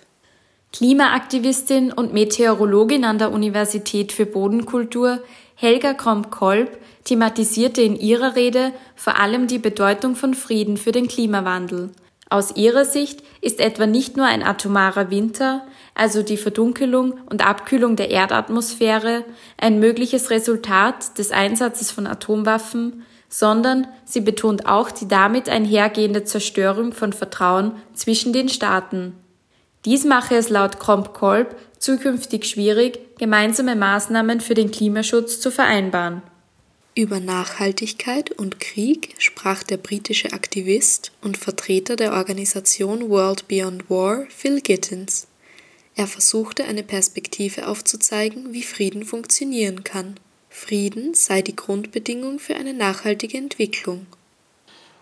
Klimaaktivistin 0.74 1.92
und 1.92 2.12
Meteorologin 2.12 3.04
an 3.04 3.18
der 3.18 3.30
Universität 3.30 4.10
für 4.10 4.26
Bodenkultur 4.26 5.20
Helga 5.54 5.94
Kromp-Kolb 5.94 6.78
thematisierte 7.04 7.80
in 7.80 7.94
ihrer 7.94 8.34
Rede 8.34 8.72
vor 8.96 9.20
allem 9.20 9.46
die 9.46 9.60
Bedeutung 9.60 10.16
von 10.16 10.34
Frieden 10.34 10.76
für 10.76 10.90
den 10.90 11.06
Klimawandel. 11.06 11.90
Aus 12.28 12.56
ihrer 12.56 12.84
Sicht 12.84 13.22
ist 13.40 13.60
etwa 13.60 13.86
nicht 13.86 14.16
nur 14.16 14.26
ein 14.26 14.42
atomarer 14.42 15.10
Winter, 15.10 15.64
also 15.94 16.24
die 16.24 16.36
Verdunkelung 16.36 17.20
und 17.30 17.46
Abkühlung 17.46 17.94
der 17.94 18.10
Erdatmosphäre, 18.10 19.24
ein 19.56 19.78
mögliches 19.78 20.30
Resultat 20.30 21.16
des 21.18 21.30
Einsatzes 21.30 21.92
von 21.92 22.08
Atomwaffen, 22.08 23.04
sondern 23.28 23.86
sie 24.04 24.22
betont 24.22 24.66
auch 24.66 24.90
die 24.90 25.06
damit 25.06 25.48
einhergehende 25.48 26.24
Zerstörung 26.24 26.92
von 26.92 27.12
Vertrauen 27.12 27.76
zwischen 27.92 28.32
den 28.32 28.48
Staaten. 28.48 29.12
Dies 29.84 30.04
mache 30.04 30.36
es 30.36 30.48
laut 30.48 30.78
Kromp-Kolb 30.78 31.56
zukünftig 31.78 32.46
schwierig, 32.46 32.98
gemeinsame 33.18 33.76
Maßnahmen 33.76 34.40
für 34.40 34.54
den 34.54 34.70
Klimaschutz 34.70 35.38
zu 35.40 35.50
vereinbaren. 35.50 36.22
Über 36.94 37.20
Nachhaltigkeit 37.20 38.30
und 38.30 38.60
Krieg 38.60 39.14
sprach 39.18 39.62
der 39.62 39.76
britische 39.76 40.32
Aktivist 40.32 41.12
und 41.20 41.36
Vertreter 41.36 41.96
der 41.96 42.12
Organisation 42.12 43.10
World 43.10 43.48
Beyond 43.48 43.90
War, 43.90 44.24
Phil 44.30 44.60
Gittins. 44.60 45.26
Er 45.96 46.06
versuchte 46.06 46.64
eine 46.64 46.82
Perspektive 46.82 47.68
aufzuzeigen, 47.68 48.52
wie 48.52 48.62
Frieden 48.62 49.04
funktionieren 49.04 49.84
kann. 49.84 50.14
Frieden 50.48 51.14
sei 51.14 51.42
die 51.42 51.56
Grundbedingung 51.56 52.38
für 52.38 52.54
eine 52.54 52.72
nachhaltige 52.72 53.36
Entwicklung. 53.36 54.06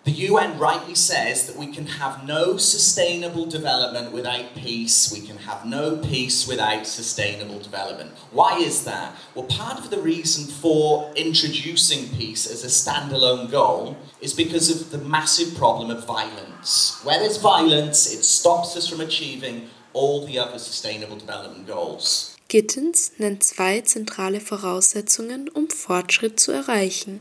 The 0.05 0.11
UN 0.11 0.59
rightly 0.59 0.97
says 0.97 1.47
that 1.47 1.57
we 1.57 1.69
can 1.69 1.87
have 1.87 2.27
no 2.27 2.57
sustainable 2.57 3.47
development 3.47 4.11
without 4.11 4.57
peace. 4.57 5.13
We 5.13 5.25
can 5.25 5.37
have 5.39 5.65
no 5.65 5.97
peace 5.97 6.45
without 6.45 6.89
sustainable 6.89 7.61
development. 7.61 8.11
Why 8.33 8.59
is 8.59 8.83
that? 8.85 9.15
Well, 9.37 9.45
part 9.45 9.79
of 9.79 9.91
the 9.91 10.01
reason 10.03 10.53
for 10.53 11.13
introducing 11.15 12.09
peace 12.17 12.51
as 12.51 12.65
a 12.65 12.67
standalone 12.67 13.49
goal 13.49 13.97
is 14.21 14.35
because 14.35 14.71
of 14.71 14.91
the 14.91 14.99
massive 14.99 15.57
problem 15.57 15.89
of 15.93 16.05
violence. 16.05 17.01
Where 17.05 17.21
there's 17.21 17.39
violence, 17.39 18.13
it 18.13 18.25
stops 18.25 18.77
us 18.77 18.89
from 18.89 19.01
achieving 19.01 19.69
all 19.93 20.27
the 20.27 20.37
other 20.37 20.59
sustainable 20.59 21.17
development 21.17 21.69
goals. 21.69 22.37
Gittens 22.49 23.13
nennt 23.19 23.45
zwei 23.45 23.83
zentrale 23.83 24.41
Voraussetzungen, 24.41 25.49
um 25.55 25.71
Fortschritt 25.71 26.41
zu 26.41 26.51
erreichen. 26.51 27.21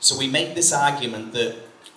So 0.00 0.18
we 0.18 0.28
make 0.28 0.54
this 0.54 0.70
argument 0.70 1.32
that 1.32 1.54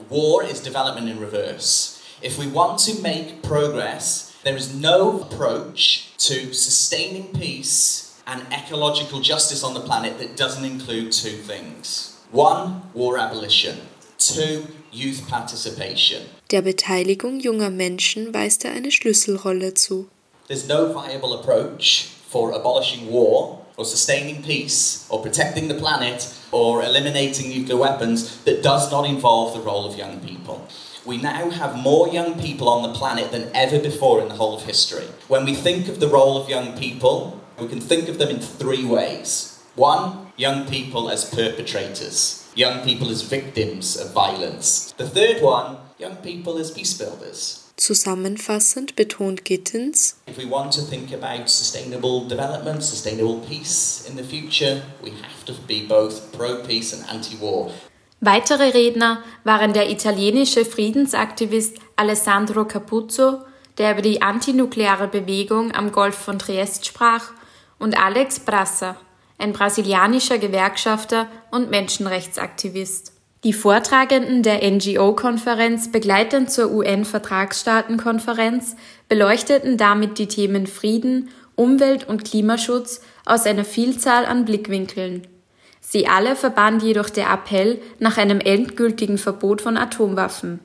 war 0.09 0.43
is 0.43 0.61
development 0.61 1.09
in 1.09 1.19
reverse. 1.19 2.01
If 2.21 2.37
we 2.37 2.47
want 2.47 2.79
to 2.79 3.01
make 3.01 3.43
progress, 3.43 4.35
there 4.43 4.55
is 4.55 4.73
no 4.73 5.21
approach 5.21 6.15
to 6.17 6.53
sustaining 6.53 7.33
peace 7.33 8.19
and 8.25 8.41
ecological 8.51 9.21
justice 9.21 9.63
on 9.63 9.73
the 9.73 9.79
planet 9.79 10.17
that 10.19 10.35
doesn't 10.35 10.65
include 10.65 11.11
two 11.11 11.37
things. 11.37 12.21
One, 12.31 12.81
war 12.93 13.17
abolition. 13.17 13.77
Two, 14.17 14.67
youth 14.91 15.27
participation. 15.29 16.23
Der 16.49 16.61
Beteiligung 16.61 17.39
junger 17.39 17.69
Menschen 17.69 18.33
weist 18.33 18.65
er 18.65 18.71
eine 18.71 18.91
Schlüsselrolle 18.91 19.73
zu. 19.73 20.09
There's 20.47 20.67
no 20.67 20.93
viable 20.93 21.33
approach 21.33 22.09
for 22.29 22.51
abolishing 22.51 23.11
war 23.11 23.65
or 23.77 23.85
sustaining 23.85 24.43
peace 24.43 25.05
or 25.09 25.21
protecting 25.21 25.67
the 25.67 25.75
planet 25.75 26.27
or 26.51 26.83
eliminating 26.83 27.49
nuclear 27.49 27.77
weapons 27.77 28.43
that 28.43 28.63
does 28.63 28.91
not 28.91 29.05
involve 29.05 29.53
the 29.53 29.59
role 29.59 29.85
of 29.85 29.97
young 29.97 30.19
people. 30.19 30.67
We 31.05 31.17
now 31.17 31.49
have 31.49 31.77
more 31.77 32.07
young 32.07 32.39
people 32.39 32.67
on 32.67 32.83
the 32.83 32.97
planet 32.97 33.31
than 33.31 33.49
ever 33.55 33.79
before 33.79 34.21
in 34.21 34.27
the 34.27 34.35
whole 34.35 34.57
of 34.57 34.63
history. 34.63 35.05
When 35.27 35.45
we 35.45 35.55
think 35.55 35.87
of 35.87 35.99
the 35.99 36.07
role 36.07 36.37
of 36.37 36.49
young 36.49 36.77
people, 36.77 37.41
we 37.59 37.67
can 37.67 37.79
think 37.79 38.09
of 38.09 38.17
them 38.17 38.29
in 38.29 38.39
three 38.39 38.85
ways. 38.85 39.61
One, 39.75 40.31
young 40.37 40.67
people 40.67 41.09
as 41.09 41.29
perpetrators, 41.29 42.47
young 42.55 42.83
people 42.83 43.09
as 43.09 43.21
victims 43.21 43.95
of 43.95 44.11
violence. 44.11 44.91
The 44.97 45.07
third 45.07 45.41
one, 45.41 45.77
young 45.97 46.17
people 46.17 46.57
as 46.57 46.71
peace 46.71 46.97
builders. 46.97 47.66
Zusammenfassend 47.77 48.95
betont 48.95 49.45
Gittens, 49.45 50.17
If 50.27 50.37
we 50.37 50.49
want 50.49 50.73
to 50.73 50.81
think 50.81 51.13
about 51.13 51.47
sustainable 51.47 52.27
development, 52.27 52.83
sustainable 52.83 53.39
peace 53.47 54.03
in 54.09 54.17
the 54.17 54.23
future, 54.23 54.81
we 55.01 55.11
have 55.11 55.45
to 55.45 55.53
be 55.67 55.85
both 55.87 56.31
pro 56.31 56.63
peace 56.63 56.93
and 56.93 57.07
anti 57.09 57.39
war. 57.39 57.71
Weitere 58.19 58.71
Redner 58.71 59.21
waren 59.43 59.73
der 59.73 59.91
italienische 59.91 60.65
Friedensaktivist 60.65 61.77
Alessandro 61.95 62.65
Capuzzo, 62.65 63.43
der 63.77 63.91
über 63.91 64.01
die 64.01 64.23
antinukleare 64.23 65.07
Bewegung 65.07 65.71
am 65.73 65.91
Golf 65.91 66.15
von 66.15 66.39
Triest 66.39 66.87
sprach, 66.87 67.31
und 67.77 67.95
Alex 67.95 68.39
Brassa, 68.39 68.97
ein 69.37 69.53
brasilianischer 69.53 70.39
Gewerkschafter 70.39 71.27
und 71.51 71.69
Menschenrechtsaktivist. 71.69 73.13
Die 73.47 73.53
Vortragenden 73.53 74.43
der 74.43 74.69
NGO-Konferenz 74.69 75.89
begleitend 75.89 76.51
zur 76.51 76.69
UN-Vertragsstaatenkonferenz 76.69 78.75
beleuchteten 79.07 79.77
damit 79.77 80.19
die 80.19 80.27
Themen 80.27 80.67
Frieden, 80.67 81.29
Umwelt- 81.55 82.09
und 82.09 82.25
Klimaschutz 82.25 82.99
aus 83.25 83.45
einer 83.45 83.63
Vielzahl 83.63 84.25
an 84.25 84.43
Blickwinkeln. 84.43 85.25
Sie 85.79 86.07
alle 86.07 86.35
verband 86.35 86.83
jedoch 86.83 87.09
der 87.09 87.31
Appell 87.31 87.79
nach 87.99 88.17
einem 88.17 88.41
endgültigen 88.41 89.17
Verbot 89.17 89.61
von 89.61 89.77
Atomwaffen. 89.77 90.59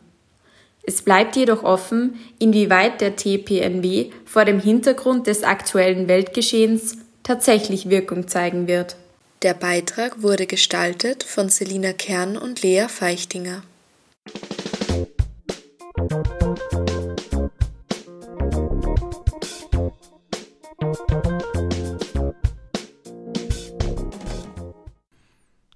Es 0.83 1.03
bleibt 1.03 1.37
jedoch 1.37 1.63
offen, 1.63 2.19
inwieweit 2.41 3.01
der 3.01 3.15
TPNW 3.15 4.11
vor 4.25 4.45
dem 4.45 4.59
Hintergrund 4.59 5.29
des 5.29 5.45
aktuellen 5.45 6.09
Weltgeschehens 6.09 6.97
tatsächlich 7.23 7.91
Wirkung 7.91 8.27
zeigen 8.27 8.67
wird. 8.67 8.97
Der 9.43 9.55
Beitrag 9.55 10.23
wurde 10.23 10.47
gestaltet 10.47 11.25
von 11.25 11.49
Selina 11.49 11.93
Kern 11.93 12.37
und 12.37 12.63
Lea 12.63 12.87
Feichtinger. 12.89 13.65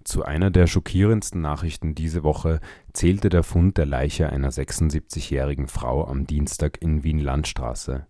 Zu 0.05 0.25
einer 0.25 0.53
der 0.53 0.69
schockierendsten 0.69 1.41
Nachrichten 1.41 1.97
diese 1.97 2.23
Woche 2.23 2.61
zählte 2.93 3.31
der 3.31 3.43
Fund 3.43 3.79
der 3.79 3.87
Leiche 3.87 4.31
einer 4.31 4.53
76-jährigen 4.53 5.67
Frau 5.67 6.07
am 6.07 6.29
Dienstag 6.29 6.81
in 6.81 7.03
Wien-Landstraße. 7.03 8.07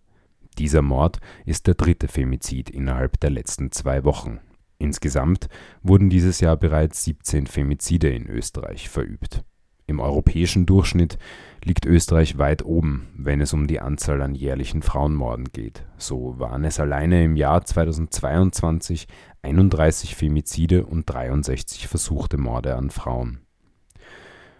Dieser 0.59 0.83
Mord 0.83 1.19
ist 1.45 1.65
der 1.65 1.73
dritte 1.73 2.07
Femizid 2.07 2.69
innerhalb 2.69 3.19
der 3.19 3.31
letzten 3.31 3.71
zwei 3.71 4.03
Wochen. 4.03 4.39
Insgesamt 4.79 5.47
wurden 5.81 6.09
dieses 6.09 6.39
Jahr 6.39 6.57
bereits 6.57 7.03
17 7.03 7.47
Femizide 7.47 8.09
in 8.09 8.27
Österreich 8.27 8.89
verübt. 8.89 9.43
Im 9.89 10.01
europäischen 10.01 10.65
Durchschnitt 10.65 11.17
liegt 11.63 11.85
Österreich 11.85 12.37
weit 12.37 12.63
oben, 12.65 13.07
wenn 13.15 13.39
es 13.39 13.53
um 13.53 13.67
die 13.67 13.79
Anzahl 13.79 14.21
an 14.21 14.35
jährlichen 14.35 14.81
Frauenmorden 14.81 15.45
geht. 15.45 15.85
So 15.97 16.37
waren 16.39 16.65
es 16.65 16.79
alleine 16.79 17.23
im 17.23 17.37
Jahr 17.37 17.63
2022 17.63 19.07
31 19.43 20.15
Femizide 20.15 20.85
und 20.85 21.09
63 21.09 21.87
versuchte 21.87 22.37
Morde 22.37 22.75
an 22.75 22.89
Frauen. 22.89 23.46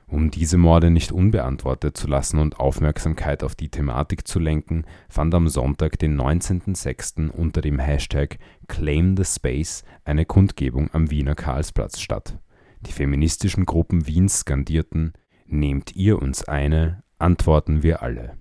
Um 0.09 0.31
diese 0.31 0.57
Morde 0.57 0.89
nicht 0.89 1.11
unbeantwortet 1.11 1.97
zu 1.97 2.07
lassen 2.07 2.39
und 2.39 2.61
Aufmerksamkeit 2.61 3.43
auf 3.43 3.55
die 3.55 3.67
Thematik 3.67 4.25
zu 4.25 4.39
lenken, 4.39 4.85
fand 5.09 5.35
am 5.35 5.49
Sonntag, 5.49 5.99
den 5.99 6.19
19.06. 6.19 7.29
unter 7.29 7.59
dem 7.59 7.77
Hashtag 7.77 8.37
Claim 8.67 9.17
the 9.17 9.25
Space 9.25 9.83
eine 10.05 10.25
Kundgebung 10.25 10.89
am 10.93 11.11
Wiener 11.11 11.35
Karlsplatz 11.35 11.99
statt. 11.99 12.39
Die 12.81 12.93
feministischen 12.93 13.65
Gruppen 13.65 14.07
Wiens 14.07 14.39
skandierten 14.39 15.11
Nehmt 15.45 15.95
ihr 15.95 16.21
uns 16.21 16.43
eine, 16.45 17.03
antworten 17.19 17.83
wir 17.83 18.01
alle. 18.01 18.37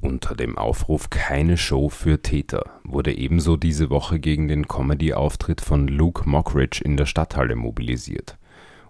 Unter 0.00 0.34
dem 0.34 0.56
Aufruf 0.56 1.10
Keine 1.10 1.56
Show 1.56 1.88
für 1.88 2.22
Täter 2.22 2.80
wurde 2.84 3.16
ebenso 3.16 3.56
diese 3.56 3.90
Woche 3.90 4.20
gegen 4.20 4.48
den 4.48 4.68
Comedy-Auftritt 4.68 5.60
von 5.60 5.88
Luke 5.88 6.28
Mockridge 6.28 6.80
in 6.82 6.96
der 6.96 7.06
Stadthalle 7.06 7.56
mobilisiert. 7.56 8.38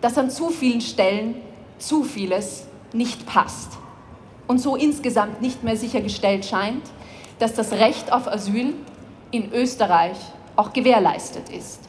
dass 0.00 0.18
an 0.18 0.30
zu 0.30 0.50
vielen 0.50 0.80
Stellen 0.80 1.34
zu 1.78 2.04
vieles 2.04 2.66
nicht 2.92 3.26
passt 3.26 3.78
und 4.46 4.60
so 4.60 4.76
insgesamt 4.76 5.40
nicht 5.40 5.64
mehr 5.64 5.76
sichergestellt 5.76 6.44
scheint, 6.44 6.82
dass 7.38 7.54
das 7.54 7.72
Recht 7.72 8.12
auf 8.12 8.28
Asyl 8.28 8.74
in 9.32 9.50
Österreich 9.52 10.16
auch 10.54 10.72
gewährleistet 10.72 11.48
ist. 11.48 11.80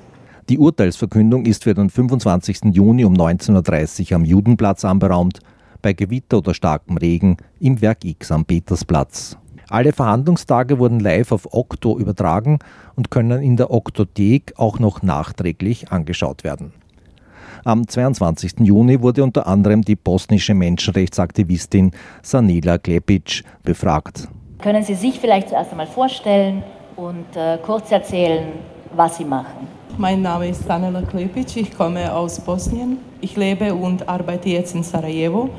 Die 0.49 0.57
Urteilsverkündung 0.57 1.45
ist 1.45 1.63
für 1.63 1.73
den 1.73 1.89
25. 1.89 2.73
Juni 2.73 3.05
um 3.05 3.13
19.30 3.13 4.11
Uhr 4.11 4.15
am 4.15 4.25
Judenplatz 4.25 4.83
anberaumt, 4.83 5.39
bei 5.81 5.93
Gewitter 5.93 6.39
oder 6.39 6.53
starkem 6.53 6.97
Regen 6.97 7.37
im 7.59 7.81
Werk 7.81 8.03
X 8.03 8.31
am 8.31 8.45
Petersplatz. 8.45 9.37
Alle 9.69 9.93
Verhandlungstage 9.93 10.79
wurden 10.79 10.99
live 10.99 11.31
auf 11.31 11.53
Okto 11.53 11.97
übertragen 11.97 12.59
und 12.95 13.11
können 13.11 13.41
in 13.41 13.57
der 13.57 13.71
Oktothek 13.71 14.53
auch 14.57 14.79
noch 14.79 15.01
nachträglich 15.01 15.91
angeschaut 15.91 16.43
werden. 16.43 16.73
Am 17.65 17.87
22. 17.87 18.59
Juni 18.59 19.01
wurde 19.01 19.23
unter 19.23 19.47
anderem 19.47 19.81
die 19.81 19.95
bosnische 19.95 20.53
Menschenrechtsaktivistin 20.53 21.91
Sanila 22.21 22.77
Klepic 22.77 23.43
befragt. 23.63 24.27
Können 24.59 24.83
Sie 24.83 24.95
sich 24.95 25.19
vielleicht 25.19 25.49
zuerst 25.49 25.71
einmal 25.71 25.87
vorstellen 25.87 26.63
und 26.95 27.35
äh, 27.35 27.57
kurz 27.65 27.91
erzählen, 27.91 28.47
was 28.95 29.17
Sie 29.17 29.25
machen? 29.25 29.67
Mein 29.97 30.21
Name 30.21 30.49
ist 30.49 30.65
Sanela 30.67 31.01
Klepic, 31.01 31.59
ich 31.59 31.75
komme 31.75 32.13
aus 32.13 32.39
Bosnien. 32.39 32.97
Ich 33.21 33.35
lebe 33.35 33.73
und 33.73 34.07
arbeite 34.07 34.49
jetzt 34.49 34.75
in 34.75 34.83
Sarajevo. 34.83 35.49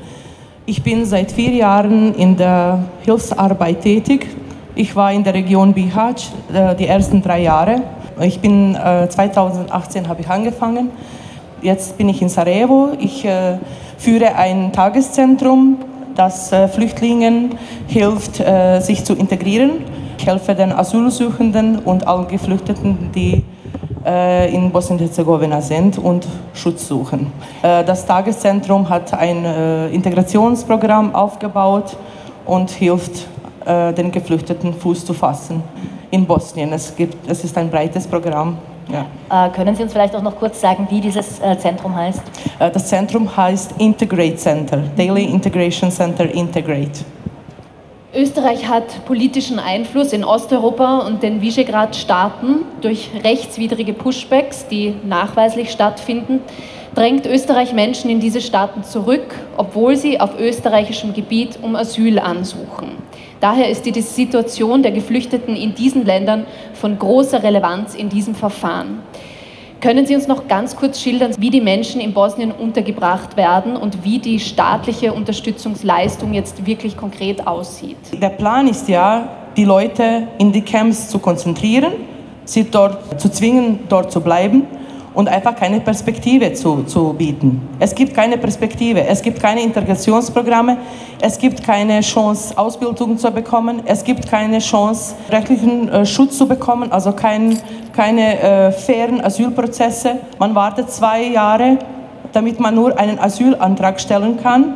Ich 0.65 0.83
bin 0.83 1.05
seit 1.05 1.31
vier 1.31 1.51
Jahren 1.51 2.13
in 2.15 2.35
der 2.35 2.79
Hilfsarbeit 3.03 3.81
tätig. 3.81 4.27
Ich 4.75 4.95
war 4.95 5.11
in 5.11 5.23
der 5.23 5.33
Region 5.33 5.73
Bihać 5.73 6.31
äh, 6.53 6.75
die 6.75 6.87
ersten 6.87 7.21
drei 7.21 7.41
Jahre. 7.41 7.81
Ich 8.21 8.39
bin 8.39 8.75
äh, 8.75 9.07
2018 9.09 10.07
habe 10.07 10.21
ich 10.21 10.29
angefangen 10.29 10.89
Jetzt 11.61 11.97
bin 11.97 12.09
ich 12.09 12.21
in 12.21 12.29
Sarajevo. 12.29 12.89
Ich 12.99 13.25
äh, 13.25 13.57
führe 13.97 14.35
ein 14.35 14.71
Tageszentrum, 14.71 15.77
das 16.15 16.51
äh, 16.51 16.67
Flüchtlingen 16.67 17.57
hilft, 17.87 18.39
äh, 18.39 18.79
sich 18.81 19.03
zu 19.03 19.13
integrieren. 19.13 19.71
Ich 20.17 20.25
helfe 20.25 20.55
den 20.55 20.71
Asylsuchenden 20.71 21.79
und 21.79 22.07
allen 22.07 22.27
Geflüchteten, 22.27 23.11
die 23.13 23.43
äh, 24.05 24.53
in 24.53 24.71
Bosnien-Herzegowina 24.71 25.61
sind 25.61 25.97
und 25.97 26.25
Schutz 26.53 26.87
suchen. 26.87 27.31
Äh, 27.61 27.83
das 27.83 28.05
Tageszentrum 28.05 28.87
hat 28.89 29.13
ein 29.13 29.45
äh, 29.45 29.87
Integrationsprogramm 29.89 31.13
aufgebaut 31.13 31.95
und 32.45 32.69
hilft 32.71 33.27
den 33.67 34.11
Geflüchteten 34.11 34.75
Fuß 34.75 35.05
zu 35.05 35.13
fassen 35.15 35.63
in 36.11 36.23
Bosnien. 36.23 36.71
Es, 36.71 36.95
gibt, 36.95 37.27
es 37.27 37.43
ist 37.43 37.57
ein 37.57 37.67
breites 37.67 38.05
Programm. 38.05 38.59
Ja. 38.91 39.47
Äh, 39.47 39.49
können 39.49 39.75
Sie 39.75 39.83
uns 39.83 39.91
vielleicht 39.91 40.15
auch 40.15 40.21
noch 40.21 40.35
kurz 40.35 40.61
sagen, 40.61 40.87
wie 40.89 41.01
dieses 41.01 41.39
äh, 41.39 41.57
Zentrum 41.57 41.95
heißt? 41.95 42.21
Äh, 42.59 42.71
das 42.71 42.87
Zentrum 42.87 43.35
heißt 43.35 43.73
Integrate 43.79 44.35
Center, 44.35 44.77
Daily 44.95 45.25
Integration 45.25 45.91
Center 45.91 46.31
Integrate. 46.31 47.03
Österreich 48.15 48.69
hat 48.69 49.03
politischen 49.03 49.59
Einfluss 49.59 50.13
in 50.13 50.23
Osteuropa 50.23 50.99
und 50.99 51.21
den 51.21 51.41
Visegrad-Staaten 51.41 52.59
durch 52.79 53.09
rechtswidrige 53.25 53.91
Pushbacks, 53.91 54.67
die 54.69 54.93
nachweislich 55.03 55.69
stattfinden, 55.69 56.39
drängt 56.95 57.25
Österreich 57.25 57.73
Menschen 57.73 58.09
in 58.09 58.21
diese 58.21 58.39
Staaten 58.39 58.85
zurück, 58.85 59.35
obwohl 59.57 59.97
sie 59.97 60.21
auf 60.21 60.39
österreichischem 60.39 61.13
Gebiet 61.13 61.59
um 61.61 61.75
Asyl 61.75 62.17
ansuchen. 62.19 62.91
Daher 63.41 63.69
ist 63.69 63.85
die 63.85 64.01
Situation 64.01 64.81
der 64.81 64.93
Geflüchteten 64.93 65.57
in 65.57 65.75
diesen 65.75 66.05
Ländern 66.05 66.45
von 66.73 66.97
großer 66.97 67.43
Relevanz 67.43 67.95
in 67.95 68.07
diesem 68.07 68.33
Verfahren. 68.33 68.99
Können 69.81 70.05
Sie 70.05 70.15
uns 70.15 70.27
noch 70.27 70.47
ganz 70.47 70.75
kurz 70.75 70.99
schildern, 70.99 71.33
wie 71.37 71.49
die 71.49 71.61
Menschen 71.61 72.01
in 72.01 72.13
Bosnien 72.13 72.51
untergebracht 72.51 73.37
werden 73.37 73.75
und 73.75 74.03
wie 74.03 74.19
die 74.19 74.39
staatliche 74.39 75.13
Unterstützungsleistung 75.13 76.33
jetzt 76.33 76.65
wirklich 76.65 76.97
konkret 76.97 77.45
aussieht? 77.45 77.97
Der 78.13 78.29
Plan 78.29 78.67
ist 78.67 78.87
ja, 78.87 79.27
die 79.55 79.65
Leute 79.65 80.27
in 80.37 80.51
die 80.51 80.61
Camps 80.61 81.09
zu 81.09 81.19
konzentrieren, 81.19 81.93
sie 82.45 82.63
dort 82.63 83.19
zu 83.19 83.29
zwingen, 83.29 83.79
dort 83.87 84.11
zu 84.11 84.21
bleiben 84.21 84.63
und 85.15 85.29
einfach 85.29 85.55
keine 85.55 85.79
Perspektive 85.79 86.53
zu, 86.53 86.83
zu 86.83 87.13
bieten. 87.13 87.67
Es 87.79 87.95
gibt 87.95 88.13
keine 88.13 88.37
Perspektive, 88.37 89.05
es 89.07 89.21
gibt 89.21 89.41
keine 89.41 89.61
Integrationsprogramme, 89.61 90.77
es 91.21 91.37
gibt 91.39 91.63
keine 91.63 92.01
Chance, 92.01 92.55
Ausbildung 92.57 93.17
zu 93.17 93.31
bekommen, 93.31 93.81
es 93.85 94.03
gibt 94.03 94.29
keine 94.29 94.59
Chance, 94.59 95.15
rechtlichen 95.29 95.89
äh, 95.89 96.05
Schutz 96.05 96.37
zu 96.37 96.47
bekommen, 96.47 96.91
also 96.91 97.13
kein, 97.13 97.57
keine 97.93 98.39
äh, 98.39 98.71
fairen 98.71 99.21
Asylprozesse. 99.21 100.17
Man 100.37 100.53
wartet 100.53 100.91
zwei 100.91 101.23
Jahre, 101.23 101.79
damit 102.33 102.59
man 102.59 102.75
nur 102.75 102.99
einen 102.99 103.17
Asylantrag 103.17 103.99
stellen 103.99 104.37
kann. 104.41 104.75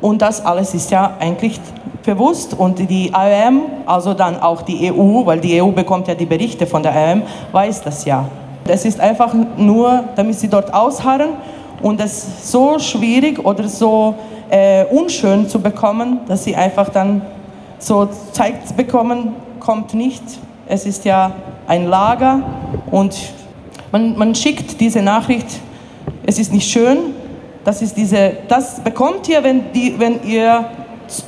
Und 0.00 0.22
das 0.22 0.44
alles 0.44 0.74
ist 0.74 0.90
ja 0.90 1.14
eigentlich 1.18 1.60
bewusst 2.04 2.54
und 2.54 2.78
die 2.78 3.12
IOM, 3.14 3.62
also 3.86 4.14
dann 4.14 4.40
auch 4.40 4.62
die 4.62 4.90
EU, 4.92 5.26
weil 5.26 5.40
die 5.40 5.60
EU 5.60 5.70
bekommt 5.70 6.08
ja 6.08 6.14
die 6.14 6.26
Berichte 6.26 6.66
von 6.66 6.82
der 6.82 6.94
IOM, 6.94 7.22
weiß 7.52 7.82
das 7.82 8.04
ja. 8.04 8.24
Es 8.70 8.84
ist 8.84 9.00
einfach 9.00 9.34
nur, 9.56 10.04
damit 10.16 10.38
sie 10.38 10.48
dort 10.48 10.72
ausharren 10.72 11.30
und 11.82 12.00
es 12.00 12.50
so 12.50 12.78
schwierig 12.78 13.44
oder 13.44 13.68
so 13.68 14.14
äh, 14.50 14.84
unschön 14.86 15.48
zu 15.48 15.60
bekommen, 15.60 16.20
dass 16.26 16.44
sie 16.44 16.56
einfach 16.56 16.88
dann 16.88 17.22
so 17.78 18.08
zeigt 18.32 18.76
bekommen, 18.76 19.34
kommt 19.60 19.94
nicht. 19.94 20.22
Es 20.66 20.86
ist 20.86 21.04
ja 21.04 21.32
ein 21.66 21.86
Lager 21.86 22.42
und 22.90 23.16
man, 23.92 24.16
man 24.16 24.34
schickt 24.34 24.80
diese 24.80 25.02
Nachricht, 25.02 25.46
es 26.26 26.38
ist 26.38 26.52
nicht 26.52 26.70
schön, 26.70 27.14
das 27.64 27.82
ist 27.82 27.96
diese, 27.96 28.32
das 28.48 28.80
bekommt 28.80 29.28
ihr, 29.28 29.42
wenn, 29.42 29.72
die, 29.72 29.94
wenn 29.98 30.22
ihr 30.24 30.66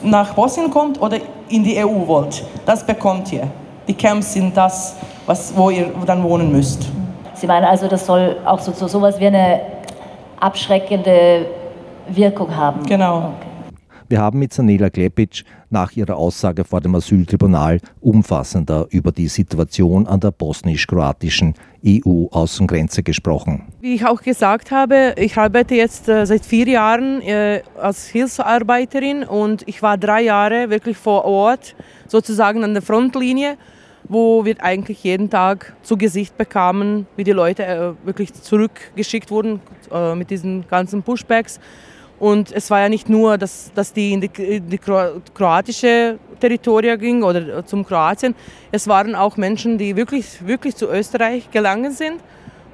nach 0.02 0.34
Bosnien 0.34 0.70
kommt 0.70 1.00
oder 1.00 1.18
in 1.48 1.64
die 1.64 1.76
EU 1.78 2.06
wollt. 2.06 2.44
Das 2.66 2.84
bekommt 2.84 3.32
ihr. 3.32 3.46
Die 3.88 3.94
Camps 3.94 4.32
sind 4.32 4.56
das, 4.56 4.94
was, 5.26 5.54
wo 5.56 5.70
ihr 5.70 5.90
dann 6.06 6.22
wohnen 6.22 6.52
müsst. 6.52 6.86
Sie 7.40 7.46
meinen 7.46 7.64
also, 7.64 7.88
das 7.88 8.04
soll 8.04 8.36
auch 8.44 8.60
so, 8.60 8.72
so 8.72 8.86
sowas 8.86 9.18
wie 9.18 9.26
eine 9.26 9.62
abschreckende 10.38 11.46
Wirkung 12.08 12.54
haben? 12.54 12.84
Genau. 12.84 13.34
Okay. 13.38 13.50
Wir 14.10 14.20
haben 14.20 14.40
mit 14.40 14.52
Sanela 14.52 14.90
Klepic 14.90 15.44
nach 15.70 15.92
ihrer 15.92 16.16
Aussage 16.16 16.64
vor 16.64 16.80
dem 16.80 16.96
Asyltribunal 16.96 17.80
umfassender 18.00 18.86
über 18.90 19.12
die 19.12 19.28
Situation 19.28 20.06
an 20.06 20.20
der 20.20 20.32
bosnisch-kroatischen 20.32 21.54
EU-Außengrenze 21.86 23.04
gesprochen. 23.04 23.68
Wie 23.80 23.94
ich 23.94 24.04
auch 24.04 24.20
gesagt 24.20 24.70
habe, 24.70 25.14
ich 25.16 25.38
arbeite 25.38 25.76
jetzt 25.76 26.08
äh, 26.08 26.26
seit 26.26 26.44
vier 26.44 26.66
Jahren 26.66 27.22
äh, 27.22 27.62
als 27.80 28.08
Hilfsarbeiterin 28.08 29.22
und 29.22 29.62
ich 29.66 29.80
war 29.80 29.96
drei 29.96 30.22
Jahre 30.22 30.68
wirklich 30.68 30.98
vor 30.98 31.24
Ort, 31.24 31.74
sozusagen 32.08 32.64
an 32.64 32.74
der 32.74 32.82
Frontlinie 32.82 33.56
wo 34.04 34.44
wir 34.44 34.62
eigentlich 34.62 35.04
jeden 35.04 35.30
Tag 35.30 35.74
zu 35.82 35.96
Gesicht 35.96 36.36
bekamen, 36.36 37.06
wie 37.16 37.24
die 37.24 37.32
Leute 37.32 37.64
äh, 37.64 38.06
wirklich 38.06 38.32
zurückgeschickt 38.34 39.30
wurden 39.30 39.60
äh, 39.92 40.14
mit 40.14 40.30
diesen 40.30 40.66
ganzen 40.68 41.02
Pushbacks. 41.02 41.60
Und 42.18 42.52
es 42.52 42.70
war 42.70 42.80
ja 42.80 42.88
nicht 42.88 43.08
nur, 43.08 43.38
dass, 43.38 43.72
dass 43.74 43.92
die 43.92 44.12
in 44.12 44.20
die, 44.20 44.30
in 44.42 44.68
die 44.68 44.78
kroatische 44.78 46.18
Territorien 46.38 46.98
ging 46.98 47.22
oder 47.22 47.58
äh, 47.58 47.64
zum 47.64 47.84
Kroatien. 47.84 48.34
Es 48.70 48.86
waren 48.88 49.14
auch 49.14 49.36
Menschen, 49.36 49.78
die 49.78 49.96
wirklich, 49.96 50.46
wirklich 50.46 50.76
zu 50.76 50.88
Österreich 50.88 51.50
gelangen 51.50 51.92
sind 51.92 52.20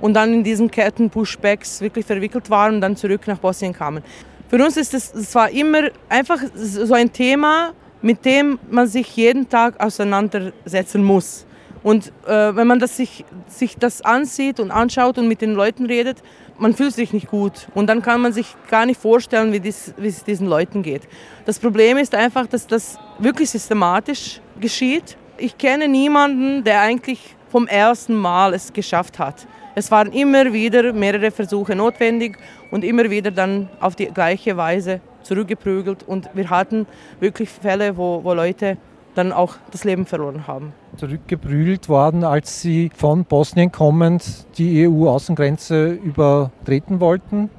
und 0.01 0.15
dann 0.15 0.33
in 0.35 0.45
diesen 0.45 0.71
Ketten-Pushbacks 0.71 1.81
wirklich 1.81 2.05
verwickelt 2.05 2.51
waren 2.51 2.77
und 2.77 2.81
dann 2.81 2.97
zurück 2.97 3.27
nach 3.27 3.39
Bosnien 3.39 3.73
kamen. 3.73 4.03
Für 4.49 4.65
uns 4.65 4.77
ist 4.77 4.95
es, 4.95 5.13
es 5.15 5.35
immer 5.53 5.91
einfach 6.09 6.39
so 6.55 6.95
ein 6.95 7.13
Thema, 7.13 7.73
mit 8.07 8.25
dem 8.25 8.61
man 8.71 8.87
sich 8.87 9.17
jeden 9.17 9.49
Tag 9.49 9.81
auseinandersetzen 9.81 11.03
muss. 11.03 11.45
Und 11.83 12.13
äh, 12.25 12.55
wenn 12.55 12.69
man 12.69 12.79
das 12.79 12.97
sich, 12.97 13.25
sich 13.49 13.79
das 13.79 14.01
ansieht 14.01 14.61
und 14.61 14.71
anschaut 14.71 15.19
und 15.19 15.27
mit 15.27 15.41
den 15.41 15.55
Leuten 15.55 15.87
redet, 15.87 16.23
man 16.57 16.73
fühlt 16.73 16.95
sich 16.95 17.13
nicht 17.13 17.27
gut. 17.27 17.67
Und 17.75 17.89
dann 17.89 18.03
kann 18.03 18.21
man 18.21 18.33
sich 18.33 18.55
gar 18.71 18.87
nicht 18.87 19.01
vorstellen, 19.01 19.53
wie, 19.53 19.59
dies, 19.59 19.93
wie 19.97 20.07
es 20.07 20.23
diesen 20.23 20.47
Leuten 20.47 20.85
geht. 20.85 21.03
Das 21.47 21.59
Problem 21.59 21.97
ist 21.97 22.15
einfach, 22.15 22.47
dass 22.47 22.69
das 22.69 22.97
wirklich 23.19 23.51
systematisch 23.51 24.41
geschieht. 24.61 25.17
Ich 25.37 25.59
kenne 25.59 25.89
niemanden, 25.89 26.63
der 26.63 26.83
eigentlich 26.83 27.35
vom 27.49 27.67
ersten 27.67 28.15
Mal 28.15 28.55
es 28.55 28.73
geschafft 28.73 29.19
hat. 29.19 29.49
Es 29.75 29.91
waren 29.91 30.13
immer 30.13 30.53
wieder 30.53 30.93
mehrere 30.93 31.33
Versuche 31.33 31.75
notwendig 31.75 32.39
und 32.71 32.85
immer 32.85 33.11
wieder 33.11 33.33
dann 33.33 33.69
auf 33.81 33.97
die 33.97 34.07
gleiche 34.07 34.57
Weise 34.57 35.01
zurückgeprügelt. 35.27 36.03
Und 36.07 36.31
wir 36.35 36.49
hatten 36.51 36.87
wirklich 37.21 37.49
Fälle, 37.51 37.97
wo, 37.97 38.23
wo 38.25 38.33
Leute 38.33 38.79
dann 39.17 39.33
auch 39.33 39.55
das 39.71 39.85
Leben 39.85 40.07
verloren 40.07 40.47
haben. 40.47 40.73
Zurückgeprügelt 40.97 41.89
worden, 41.89 42.25
als 42.25 42.61
sie 42.61 42.91
von 42.95 43.25
Bosnien 43.25 43.73
kommend 43.73 44.47
die 44.59 44.87
EU-Außengrenze 44.87 45.93
übertreten 45.93 47.01
wollten? 47.01 47.51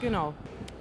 Genau. 0.00 0.34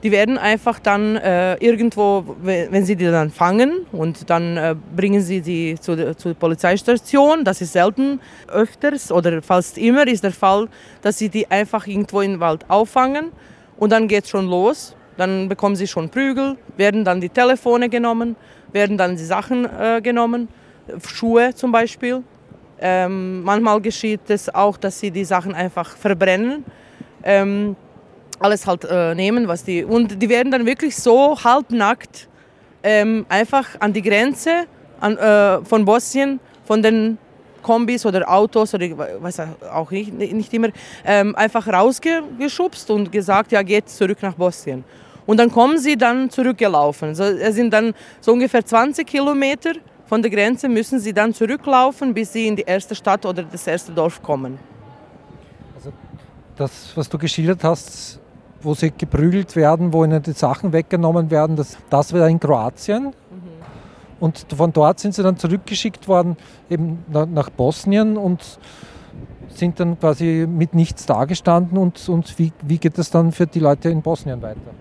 Die 0.03 0.11
werden 0.11 0.37
einfach 0.37 0.77
dann 0.77 1.15
äh, 1.15 1.55
irgendwo, 1.55 2.23
wenn 2.43 2.85
sie 2.85 2.95
die 2.95 3.05
dann 3.05 3.31
fangen 3.31 3.87
und 3.91 4.29
dann 4.29 4.55
äh, 4.55 4.75
bringen 4.95 5.21
sie 5.21 5.41
die 5.41 5.75
zu, 5.79 6.15
zur 6.15 6.35
Polizeistation. 6.35 7.43
Das 7.43 7.61
ist 7.61 7.73
selten, 7.73 8.19
öfters 8.47 9.11
oder 9.11 9.41
fast 9.41 9.77
immer 9.79 10.05
ist 10.07 10.23
der 10.23 10.33
Fall, 10.33 10.67
dass 11.01 11.17
sie 11.17 11.29
die 11.29 11.49
einfach 11.49 11.87
irgendwo 11.87 12.21
im 12.21 12.39
Wald 12.39 12.69
auffangen 12.69 13.31
und 13.77 13.91
dann 13.91 14.07
geht 14.07 14.25
es 14.25 14.29
schon 14.29 14.47
los. 14.47 14.95
Dann 15.17 15.49
bekommen 15.49 15.75
sie 15.75 15.87
schon 15.87 16.09
Prügel, 16.09 16.57
werden 16.77 17.03
dann 17.03 17.19
die 17.19 17.29
Telefone 17.29 17.89
genommen, 17.89 18.35
werden 18.71 18.97
dann 18.97 19.15
die 19.15 19.25
Sachen 19.25 19.65
äh, 19.65 20.01
genommen, 20.01 20.47
Schuhe 21.05 21.53
zum 21.55 21.71
Beispiel. 21.71 22.23
Ähm, 22.79 23.43
manchmal 23.43 23.81
geschieht 23.81 24.29
es 24.29 24.53
auch, 24.53 24.77
dass 24.77 24.99
sie 24.99 25.11
die 25.11 25.25
Sachen 25.25 25.55
einfach 25.55 25.97
verbrennen. 25.97 26.63
Ähm, 27.23 27.75
alles 28.39 28.67
halt 28.67 28.85
äh, 28.85 29.15
nehmen, 29.15 29.47
was 29.47 29.63
die. 29.63 29.83
Und 29.83 30.21
die 30.21 30.29
werden 30.29 30.51
dann 30.51 30.65
wirklich 30.65 30.95
so 30.95 31.43
halbnackt 31.43 32.27
ähm, 32.83 33.25
einfach 33.29 33.67
an 33.79 33.93
die 33.93 34.01
Grenze 34.01 34.65
an, 34.99 35.17
äh, 35.17 35.65
von 35.65 35.85
Bosnien, 35.85 36.39
von 36.65 36.81
den 36.81 37.17
Kombis 37.63 38.05
oder 38.05 38.29
Autos 38.29 38.73
oder 38.73 38.85
weiß 38.97 39.41
auch 39.73 39.91
nicht, 39.91 40.13
nicht 40.13 40.53
immer, 40.53 40.69
ähm, 41.05 41.35
einfach 41.35 41.67
rausgeschubst 41.67 42.89
und 42.91 43.11
gesagt, 43.11 43.51
ja, 43.51 43.61
geht 43.61 43.89
zurück 43.89 44.19
nach 44.21 44.35
Bosnien. 44.35 44.83
Und 45.27 45.37
dann 45.37 45.51
kommen 45.51 45.77
sie 45.77 45.97
dann 45.97 46.31
zurückgelaufen. 46.31 47.09
Also 47.09 47.23
es 47.23 47.53
sind 47.53 47.71
dann 47.71 47.93
so 48.21 48.33
ungefähr 48.33 48.65
20 48.65 49.05
Kilometer 49.05 49.73
von 50.07 50.21
der 50.21 50.31
Grenze 50.31 50.69
müssen 50.69 50.99
sie 50.99 51.13
dann 51.13 51.33
zurücklaufen, 51.33 52.13
bis 52.13 52.31
sie 52.31 52.47
in 52.47 52.55
die 52.55 52.63
erste 52.63 52.95
Stadt 52.95 53.25
oder 53.25 53.43
das 53.43 53.67
erste 53.67 53.91
Dorf 53.91 54.23
kommen. 54.23 54.57
Also 55.75 55.91
das, 56.55 56.95
was 56.95 57.09
du 57.09 57.17
geschildert 57.17 57.61
hast, 57.65 58.19
wo 58.61 58.73
sie 58.73 58.91
geprügelt 58.97 59.53
werden, 59.57 59.91
wo 59.91 60.05
ihnen 60.05 60.23
die 60.23 60.31
Sachen 60.31 60.71
weggenommen 60.71 61.29
werden. 61.29 61.57
Das, 61.57 61.77
das 61.89 62.13
war 62.13 62.29
in 62.29 62.39
Kroatien. 62.39 63.07
Mhm. 63.07 63.13
Und 64.21 64.45
von 64.55 64.71
dort 64.71 65.01
sind 65.01 65.13
sie 65.13 65.23
dann 65.23 65.35
zurückgeschickt 65.35 66.07
worden, 66.07 66.37
eben 66.69 67.03
nach 67.09 67.49
Bosnien 67.49 68.15
und 68.15 68.59
sind 69.49 69.77
dann 69.79 69.99
quasi 69.99 70.47
mit 70.49 70.73
nichts 70.73 71.05
dagestanden. 71.05 71.77
Und, 71.77 72.07
und 72.07 72.39
wie, 72.39 72.53
wie 72.63 72.77
geht 72.77 72.97
es 72.97 73.11
dann 73.11 73.33
für 73.33 73.45
die 73.45 73.59
Leute 73.59 73.89
in 73.89 74.01
Bosnien 74.01 74.41
weiter? 74.41 74.71